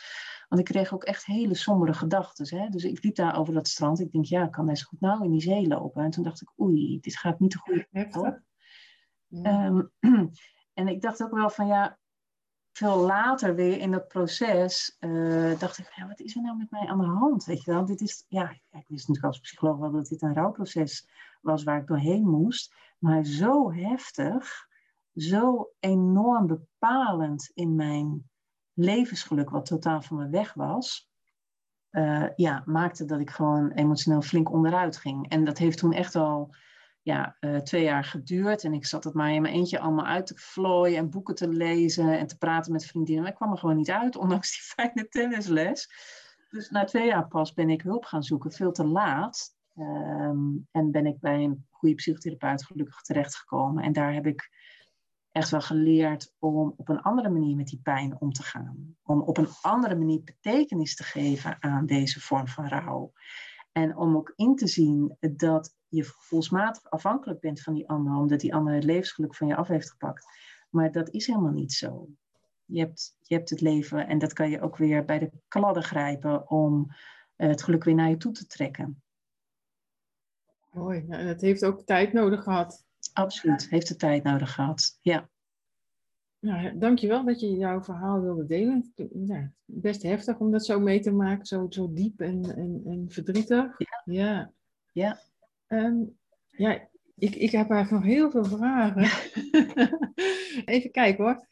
[0.48, 2.70] Want ik kreeg ook echt hele sombere gedachten.
[2.70, 4.00] Dus ik liep daar over dat strand.
[4.00, 6.04] Ik denk, ja, ik kan best goed nou in die zee lopen.
[6.04, 8.40] En toen dacht ik, oei, dit gaat niet de goede kant op.
[9.46, 9.90] Um,
[10.80, 11.98] en ik dacht ook wel van, ja,
[12.72, 16.70] veel later weer in dat proces uh, dacht ik, ja, wat is er nou met
[16.70, 17.44] mij aan de hand?
[17.44, 20.34] Weet je wel, dit is, ja, ik wist natuurlijk als psycholoog wel dat dit een
[20.34, 21.08] rouwproces
[21.40, 22.74] was waar ik doorheen moest.
[22.98, 24.68] Maar zo heftig
[25.20, 28.30] zo enorm bepalend in mijn
[28.72, 31.10] levensgeluk, wat totaal van me weg was,
[31.90, 35.28] uh, ja, maakte dat ik gewoon emotioneel flink onderuit ging.
[35.28, 36.54] En dat heeft toen echt al
[37.02, 38.64] ja, uh, twee jaar geduurd.
[38.64, 41.48] En ik zat het maar in mijn eentje allemaal uit te vlooien en boeken te
[41.48, 43.22] lezen en te praten met vriendinnen.
[43.22, 45.88] Maar ik kwam er gewoon niet uit, ondanks die fijne tennisles.
[46.50, 49.58] Dus na twee jaar pas ben ik hulp gaan zoeken, veel te laat.
[49.76, 53.84] Um, en ben ik bij een goede psychotherapeut gelukkig terechtgekomen.
[53.84, 54.50] En daar heb ik
[55.32, 58.96] echt wel geleerd om op een andere manier met die pijn om te gaan.
[59.02, 63.12] Om op een andere manier betekenis te geven aan deze vorm van rouw.
[63.72, 68.40] En om ook in te zien dat je gevoelsmatig afhankelijk bent van die ander, omdat
[68.40, 70.26] die ander het levensgeluk van je af heeft gepakt.
[70.70, 72.08] Maar dat is helemaal niet zo.
[72.64, 75.82] Je hebt, je hebt het leven en dat kan je ook weer bij de kladden
[75.82, 76.86] grijpen om
[77.36, 79.02] eh, het geluk weer naar je toe te trekken.
[80.70, 82.84] Mooi, nou, dat heeft ook tijd nodig gehad.
[83.12, 84.98] Absoluut, heeft de tijd nodig gehad.
[85.00, 85.28] Ja.
[86.38, 88.92] Nou, dankjewel dat je jouw verhaal wilde delen.
[89.26, 93.06] Ja, best heftig om dat zo mee te maken, zo, zo diep en, en, en
[93.08, 93.78] verdrietig.
[93.78, 94.02] Ja.
[94.04, 94.52] Ja,
[94.92, 95.18] ja.
[95.68, 96.88] Um, ja
[97.20, 99.02] ik, ik heb eigenlijk nog heel veel vragen.
[100.74, 101.46] Even kijken hoor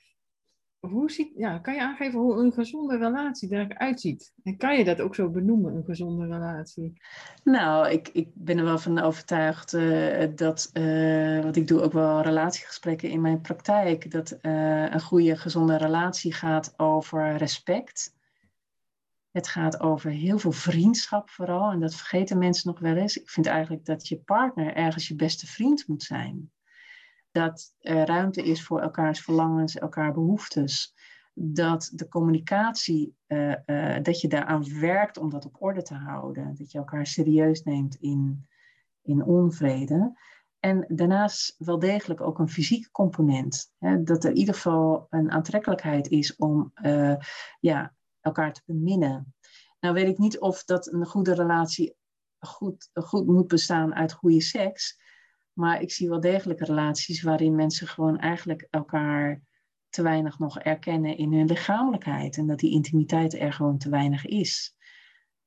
[0.80, 4.32] hoe ziet, ja, kan je aangeven hoe een gezonde relatie eruit ziet?
[4.42, 7.00] En kan je dat ook zo benoemen, een gezonde relatie?
[7.44, 11.92] Nou, ik, ik ben er wel van overtuigd uh, dat, uh, want ik doe ook
[11.92, 18.16] wel relatiegesprekken in mijn praktijk, dat uh, een goede, gezonde relatie gaat over respect.
[19.30, 21.70] Het gaat over heel veel vriendschap vooral.
[21.70, 23.16] En dat vergeten mensen nog wel eens.
[23.16, 26.50] Ik vind eigenlijk dat je partner ergens je beste vriend moet zijn.
[27.30, 30.94] Dat er ruimte is voor elkaars verlangens, elkaar behoeftes.
[31.34, 36.54] Dat de communicatie, uh, uh, dat je daaraan werkt om dat op orde te houden.
[36.54, 38.48] Dat je elkaar serieus neemt in,
[39.02, 40.16] in onvrede.
[40.60, 43.72] En daarnaast wel degelijk ook een fysieke component.
[43.78, 47.16] Hè, dat er in ieder geval een aantrekkelijkheid is om uh,
[47.60, 49.34] ja, elkaar te beminnen.
[49.80, 51.96] Nou weet ik niet of dat een goede relatie
[52.38, 55.00] goed, goed moet bestaan uit goede seks.
[55.58, 59.42] Maar ik zie wel degelijk relaties waarin mensen gewoon eigenlijk elkaar
[59.88, 62.36] te weinig nog erkennen in hun lichamelijkheid.
[62.36, 64.74] En dat die intimiteit er gewoon te weinig is.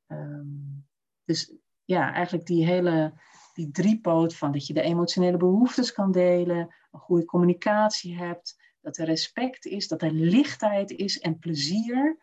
[0.07, 0.87] Um,
[1.23, 1.53] dus
[1.85, 3.13] ja, eigenlijk die hele
[3.53, 8.97] die driepoot van dat je de emotionele behoeftes kan delen, een goede communicatie hebt, dat
[8.97, 12.17] er respect is, dat er lichtheid is en plezier,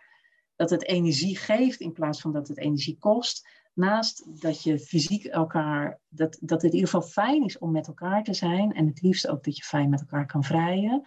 [0.59, 3.49] dat het energie geeft in plaats van dat het energie kost.
[3.75, 7.87] Naast dat je fysiek elkaar, dat, dat het in ieder geval fijn is om met
[7.87, 11.03] elkaar te zijn en het liefst ook dat je fijn met elkaar kan vrijen.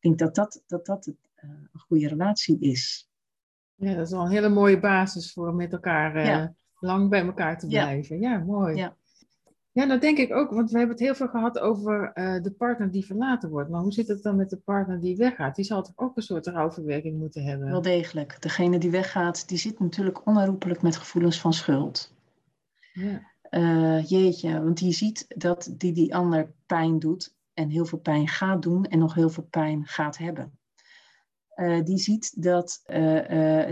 [0.00, 1.14] denk dat dat, dat, dat uh,
[1.72, 3.10] een goede relatie is.
[3.74, 6.54] Ja, dat is wel een hele mooie basis voor met elkaar uh, ja.
[6.78, 8.20] lang bij elkaar te blijven.
[8.20, 8.76] Ja, ja mooi.
[8.76, 8.96] Ja.
[9.72, 12.50] Ja, dat denk ik ook, want we hebben het heel veel gehad over uh, de
[12.50, 13.70] partner die verlaten wordt.
[13.70, 15.56] Maar hoe zit het dan met de partner die weggaat?
[15.56, 17.70] Die zal toch ook een soort rouwverwerking moeten hebben?
[17.70, 18.42] Wel degelijk.
[18.42, 22.14] Degene die weggaat, die zit natuurlijk onherroepelijk met gevoelens van schuld.
[22.92, 23.30] Ja.
[23.50, 28.28] Uh, jeetje, want die ziet dat die die ander pijn doet en heel veel pijn
[28.28, 30.58] gaat doen en nog heel veel pijn gaat hebben.
[31.56, 32.82] Uh, die ziet dat,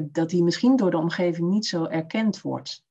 [0.03, 2.85] dat die misschien door de omgeving niet zo erkend wordt.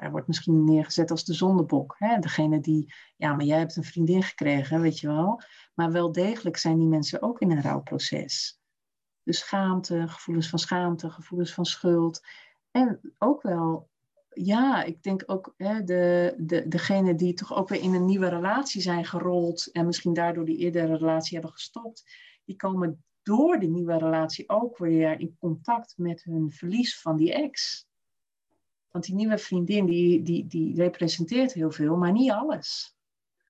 [0.00, 1.94] Hij wordt misschien neergezet als de zondebok.
[1.98, 2.18] Hè?
[2.18, 5.42] Degene die, ja, maar jij hebt een vriendin gekregen, weet je wel.
[5.74, 8.60] Maar wel degelijk zijn die mensen ook in een rouwproces.
[9.22, 12.20] Dus schaamte, gevoelens van schaamte, gevoelens van schuld.
[12.70, 13.90] En ook wel,
[14.28, 18.28] ja, ik denk ook hè, de, de, degene die toch ook weer in een nieuwe
[18.28, 19.72] relatie zijn gerold.
[19.72, 22.04] En misschien daardoor die eerdere relatie hebben gestopt.
[22.44, 27.32] Die komen door die nieuwe relatie ook weer in contact met hun verlies van die
[27.32, 27.88] ex.
[28.90, 32.96] Want die nieuwe vriendin, die, die, die representeert heel veel, maar niet alles.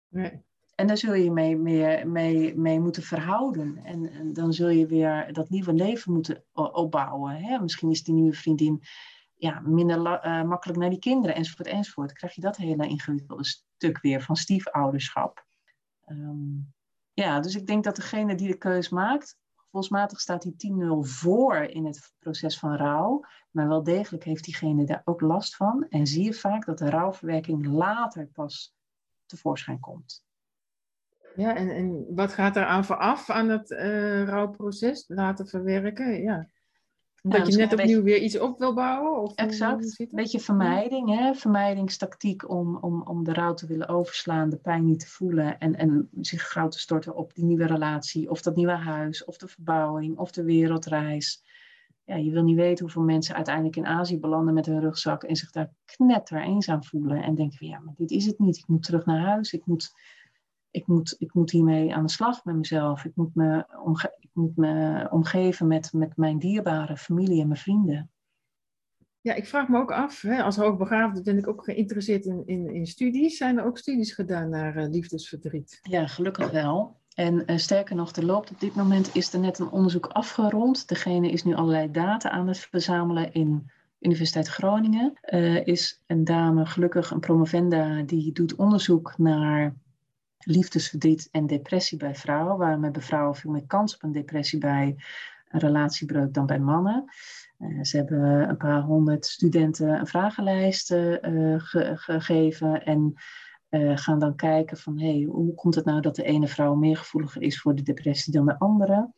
[0.09, 0.43] Nee.
[0.75, 3.81] En daar zul je mee, mee, mee, mee moeten verhouden.
[3.85, 7.37] En, en, dan zul je weer dat nieuwe leven moeten opbouwen.
[7.37, 7.59] Hè?
[7.59, 8.83] Misschien is die nieuwe vriendin
[9.35, 12.07] ja, minder uh, makkelijk naar die kinderen, enzovoort, enzovoort.
[12.07, 15.45] Dan krijg je dat hele ingewikkelde stuk weer van stiefouderschap.
[16.07, 16.73] Um,
[17.13, 19.39] ja, dus ik denk dat degene die de keus maakt,
[19.71, 20.55] gevoelsmatig staat hij 10-0
[21.01, 23.25] voor in het proces van rouw.
[23.51, 25.87] Maar wel degelijk heeft diegene daar ook last van.
[25.89, 28.75] En zie je vaak dat de rouwverwerking later pas
[29.27, 30.25] tevoorschijn komt.
[31.35, 36.23] Ja, en, en wat gaat er aan vooraf aan het uh, rouwproces laten verwerken?
[36.23, 36.49] Ja.
[37.23, 39.23] Dat je net opnieuw weer iets op wil bouwen?
[39.23, 39.99] Of exact.
[39.99, 41.35] Een beetje vermijding, hè?
[41.35, 45.77] vermijdingstactiek om, om, om de rouw te willen overslaan, de pijn niet te voelen en,
[45.77, 49.49] en zich gauw te storten op die nieuwe relatie, of dat nieuwe huis, of de
[49.49, 51.43] verbouwing, of de wereldreis.
[52.05, 55.37] Ja, je wil niet weten hoeveel mensen uiteindelijk in Azië belanden met hun rugzak en
[55.37, 58.57] zich daar knetter eenzaam voelen en denken van ja, maar dit is het niet.
[58.57, 59.53] Ik moet terug naar huis.
[59.53, 59.93] Ik moet,
[60.71, 63.05] ik moet, ik moet hiermee aan de slag met mezelf.
[63.05, 67.61] Ik moet me, omge ik moet me omgeven met, met mijn dierbare familie en mijn
[67.61, 68.11] vrienden.
[69.23, 72.75] Ja, ik vraag me ook af, hè, als hoogbegaafde ben ik ook geïnteresseerd in, in,
[72.75, 73.37] in studies.
[73.37, 75.79] Zijn er ook studies gedaan naar uh, liefdesverdriet?
[75.83, 76.99] Ja, gelukkig wel.
[77.15, 80.89] En uh, sterker nog, er loopt op dit moment is er net een onderzoek afgerond.
[80.89, 85.19] Degene is nu allerlei data aan het verzamelen in Universiteit Groningen.
[85.35, 89.75] Uh, is een dame, gelukkig een promovenda, die doet onderzoek naar
[90.45, 92.59] liefdesverdriet en depressie bij vrouwen.
[92.59, 94.97] Waarom hebben vrouwen veel meer kans op een depressie bij
[95.49, 97.05] een relatiebreuk dan bij mannen?
[97.59, 101.17] Uh, ze hebben een paar honderd studenten een vragenlijst uh,
[101.59, 103.15] ge gegeven en
[103.95, 107.43] gaan dan kijken van hey, hoe komt het nou dat de ene vrouw meer gevoeliger
[107.43, 109.13] is voor de depressie dan de andere?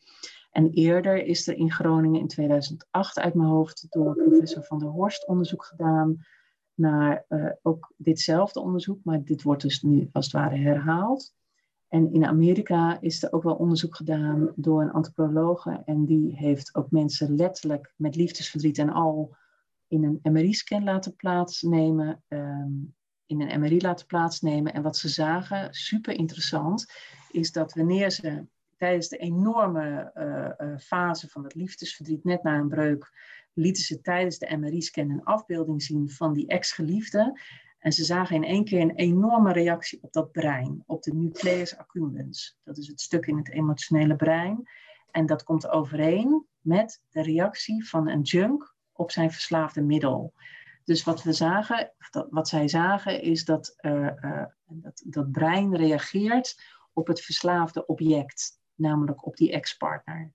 [0.52, 4.88] En eerder is er in Groningen in 2008 uit mijn hoofd door professor Van der
[4.88, 6.26] Horst onderzoek gedaan
[6.74, 11.34] naar uh, ook ditzelfde onderzoek, maar dit wordt dus nu als het ware herhaald.
[11.88, 16.74] En in Amerika is er ook wel onderzoek gedaan door een antropologe en die heeft
[16.74, 19.36] ook mensen letterlijk met liefdesverdriet en al
[19.88, 22.94] in een MRI-scan laten plaatsnemen, um,
[23.26, 24.72] in een MRI laten plaatsnemen.
[24.72, 26.92] En wat ze zagen, super interessant,
[27.30, 28.46] is dat wanneer ze
[28.76, 33.10] tijdens de enorme uh, uh, fase van het liefdesverdriet, net na een breuk,
[33.54, 37.40] lieten ze tijdens de MRI-scan een afbeelding zien van die ex-geliefde.
[37.78, 41.76] En ze zagen in één keer een enorme reactie op dat brein, op de nucleus
[41.76, 42.58] accumbens.
[42.64, 44.68] Dat is het stuk in het emotionele brein.
[45.10, 50.32] En dat komt overeen met de reactie van een junk op zijn verslaafde middel.
[50.84, 51.92] Dus wat we zagen,
[52.30, 59.26] wat zij zagen, is dat, uh, dat dat brein reageert op het verslaafde object, namelijk
[59.26, 60.32] op die ex-partner.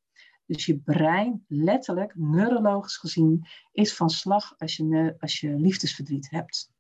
[0.48, 6.72] Dus je brein, letterlijk, neurologisch gezien, is van slag als je, als je liefdesverdriet hebt.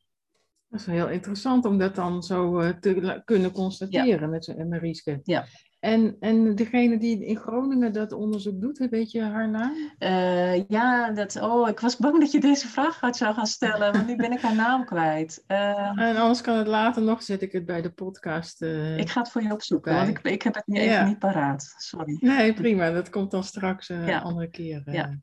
[0.69, 4.27] Dat is heel interessant om dat dan zo uh, te kunnen constateren ja.
[4.27, 5.19] met Marieske.
[5.23, 5.45] Ja.
[5.79, 9.75] En, en degene die in Groningen dat onderzoek doet, weet je haar naam?
[9.99, 13.91] Uh, ja, dat, oh, ik was bang dat je deze vraag had zou gaan stellen,
[13.93, 15.43] maar nu ben ik haar naam kwijt.
[15.47, 18.61] Uh, en anders kan het later nog, zet ik het bij de podcast.
[18.61, 20.05] Uh, ik ga het voor je opzoeken, bij.
[20.05, 21.73] want ik, ik heb het nu even niet paraat.
[21.77, 22.17] Sorry.
[22.19, 22.91] Nee, prima.
[22.91, 24.19] Dat komt dan straks een ja.
[24.19, 24.81] andere keer.
[24.85, 25.19] Ja.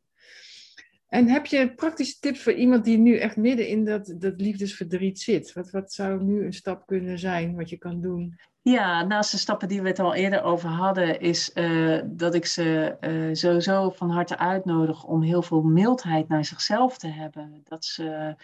[1.09, 5.21] En heb je praktische tips voor iemand die nu echt midden in dat, dat liefdesverdriet
[5.21, 5.53] zit?
[5.53, 8.39] Wat, wat zou nu een stap kunnen zijn wat je kan doen?
[8.65, 12.47] Ja, naast de stappen die we het al eerder over hadden, is uh, dat ik
[12.47, 17.61] ze uh, sowieso van harte uitnodig om heel veel mildheid naar zichzelf te hebben.
[17.65, 18.37] Dat ze,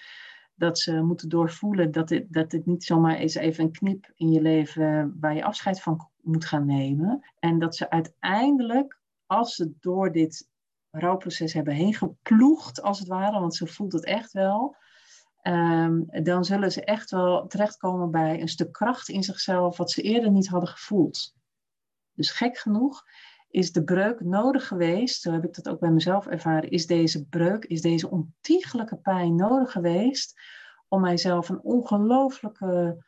[0.54, 4.32] dat ze moeten doorvoelen dat dit, dat dit niet zomaar eens even een knip in
[4.32, 7.24] je leven waar je afscheid van moet gaan nemen.
[7.38, 10.48] En dat ze uiteindelijk, als ze door dit
[10.90, 14.76] rouwproces hebben heen geploegd, als het ware, want zo voelt het echt wel,
[15.42, 20.02] um, dan zullen ze echt wel terechtkomen bij een stuk kracht in zichzelf wat ze
[20.02, 21.34] eerder niet hadden gevoeld.
[22.12, 23.04] Dus gek genoeg
[23.50, 27.26] is de breuk nodig geweest, zo heb ik dat ook bij mezelf ervaren, is deze
[27.26, 30.40] breuk, is deze ontiegelijke pijn nodig geweest
[30.88, 33.04] om mijzelf een ongelooflijke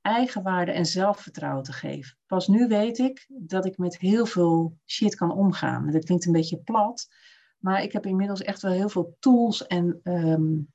[0.00, 2.18] eigenwaarde en zelfvertrouwen te geven.
[2.26, 5.90] Pas nu weet ik dat ik met heel veel shit kan omgaan.
[5.90, 7.08] Dat klinkt een beetje plat,
[7.58, 10.72] maar ik heb inmiddels echt wel heel veel tools en um,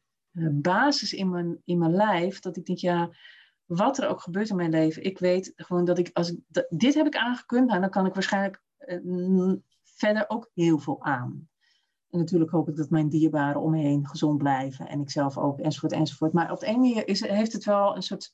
[0.52, 2.40] basis in mijn, in mijn lijf.
[2.40, 3.10] Dat ik denk, ja,
[3.66, 6.94] wat er ook gebeurt in mijn leven, ik weet gewoon dat ik, als ik dit
[6.94, 11.50] heb ik aangekund, nou, dan kan ik waarschijnlijk uh, verder ook heel veel aan.
[12.10, 15.38] En natuurlijk hoop ik dat mijn dierbaren om me heen gezond blijven en ik zelf
[15.38, 16.34] ook, enzovoort, enzovoort.
[16.34, 18.34] Maar op de een manier is, heeft het wel een soort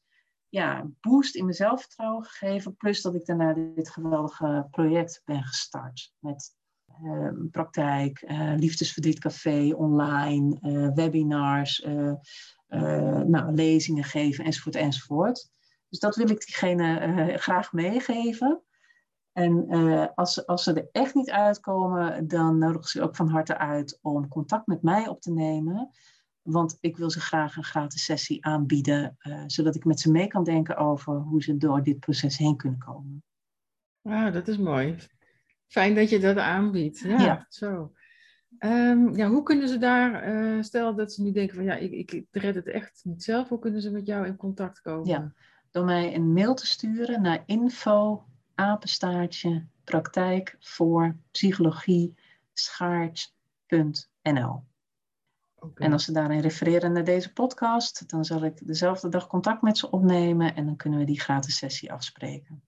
[0.50, 2.76] ja, boost in mijn zelfvertrouwen gegeven.
[2.76, 6.14] Plus dat ik daarna dit geweldige project ben gestart.
[6.20, 6.56] Met
[7.52, 11.86] praktijk, uh, liefdesverdrietcafé online, uh, webinars,
[13.26, 15.50] nou, lezingen geven enzovoort enzovoort.
[15.90, 18.62] Dus dat wil ik diegene graag meegeven.
[19.32, 19.68] En
[20.16, 24.28] als, als ze er echt niet uitkomen, dan nodig ze ook van harte uit om
[24.28, 25.90] contact met mij op te nemen.
[26.44, 30.28] Want ik wil ze graag een gratis sessie aanbieden, uh, zodat ik met ze mee
[30.28, 33.24] kan denken over hoe ze door dit proces heen kunnen komen.
[34.02, 34.98] Wauw, dat is mooi.
[35.74, 37.00] Fijn dat je dat aanbiedt.
[37.00, 37.46] Ja, ja.
[37.50, 37.94] zo.
[38.60, 41.92] Um, ja, hoe kunnen ze daar, uh, stel dat ze nu denken van ja, ik,
[41.92, 45.08] ik red het echt niet zelf, hoe kunnen ze met jou in contact komen?
[45.08, 45.34] Ja,
[45.72, 52.16] door mij een mail te sturen naar info apenstaartje praktijk voor psychologie
[52.54, 54.04] schaart.nl.
[55.76, 59.78] En als ze daarin refereren naar deze podcast, dan zal ik dezelfde dag contact met
[59.78, 62.64] ze opnemen en dan kunnen we die gratis sessie afspreken.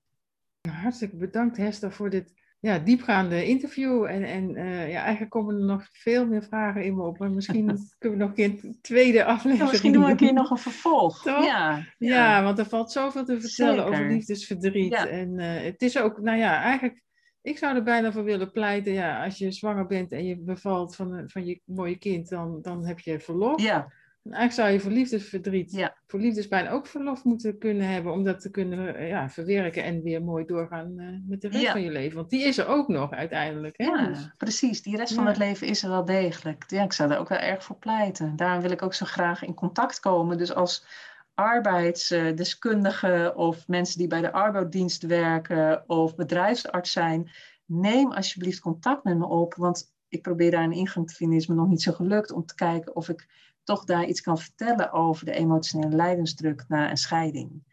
[0.70, 2.34] Hartstikke bedankt Hester voor dit
[2.66, 4.06] ja, diepgaande interview.
[4.06, 7.18] En, en uh, ja, eigenlijk komen er nog veel meer vragen in me op.
[7.18, 7.66] Maar misschien
[8.00, 10.50] kunnen we nog een keer een tweede aflevering ja, Misschien doen we een keer nog
[10.50, 11.24] een vervolg.
[11.24, 12.44] Ja, ja, ja.
[12.44, 13.92] want er valt zoveel te vertellen Zeker.
[13.92, 14.94] over liefdesverdriet.
[14.94, 17.04] En uh, het is ook, nou ja, eigenlijk
[17.42, 20.96] ik zou er bijna voor willen pleiten, ja, als je zwanger bent en je bevalt
[20.96, 23.62] van, van je mooie kind, dan, dan heb je verlof.
[23.62, 23.92] Ja.
[24.26, 25.96] En eigenlijk zou je voor liefdesverdriet, ja.
[26.08, 30.02] voor liefdespijn ook verlof moeten kunnen hebben, om dat te kunnen eh, ja, verwerken en
[30.02, 31.72] weer mooi doorgaan uh, met de rest ja.
[31.72, 32.18] van je leven.
[32.18, 33.78] Want die is er ook nog uiteindelijk.
[33.78, 33.86] Hè?
[33.86, 34.82] Ja, dus, precies.
[34.82, 36.64] Die rest van het leven is er wel degelijk.
[36.68, 38.36] Ja, ik zou er ook wel erg voor pleiten.
[38.36, 40.38] Daarom wil ik ook zo graag in contact komen.
[40.38, 40.86] Dus als
[41.34, 47.32] arbeidsdeskundigen of mensen die bij de arbeidsdienst werken of bedrijfsarts zijn,
[47.66, 51.48] neem alsjeblieft contact met me op, want ik probeer daar een ingang te vinden, is
[51.48, 53.28] me nog niet zo gelukt om te kijken of ik
[53.66, 57.64] toch daar iets kan vertellen over de emotionele lijdensdruk na een scheiding.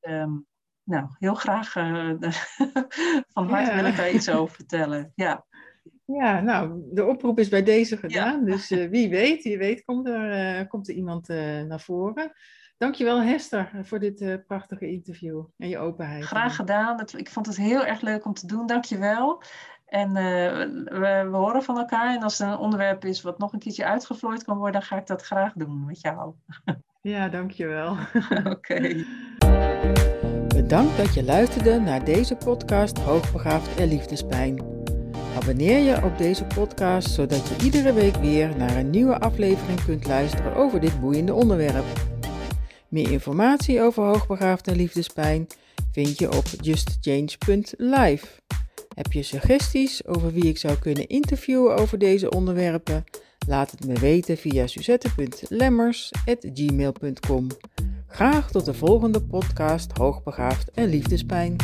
[0.00, 0.46] Um,
[0.84, 2.10] nou, heel graag uh,
[3.34, 3.74] van harte ja.
[3.74, 5.12] wil ik daar iets over vertellen.
[5.14, 5.46] Ja.
[6.04, 8.38] Ja, nou, de oproep is bij deze gedaan.
[8.38, 8.44] Ja.
[8.44, 12.32] Dus uh, wie weet, wie weet komt er, uh, komt er iemand naar voren.
[12.76, 16.24] Dankjewel Hester voor dit prachtige interview en je openheid.
[16.24, 17.00] Graag gedaan.
[17.16, 18.66] Ik vond het heel erg leuk om te doen.
[18.66, 19.42] Dankjewel.
[19.92, 22.14] En uh, we, we, horen van elkaar.
[22.14, 24.96] En als er een onderwerp is wat nog een keertje uitgevlooid kan worden, dan ga
[24.96, 26.32] ik dat graag doen met jou.
[27.02, 27.90] Ja, dankjewel.
[28.30, 28.50] Oké.
[28.50, 29.06] Okay.
[30.48, 34.64] Bedankt dat je luisterde naar deze podcast Hoogbegaafd en Liefdespijn.
[35.36, 40.06] Abonneer je op deze podcast zodat je iedere week weer naar een nieuwe aflevering kunt
[40.06, 41.84] luisteren over dit boeiende onderwerp.
[42.88, 45.46] Meer informatie over hoogbegaafd en liefdespijn
[45.92, 48.26] vind je op justchange.live.
[48.94, 53.04] Heb je suggesties over wie ik zou kunnen interviewen over deze onderwerpen?
[53.46, 57.46] Laat het me weten via suzette.lemmers.gmail.com.
[58.06, 61.56] Graag tot de volgende podcast Hoogbegaafd en Liefdespijn.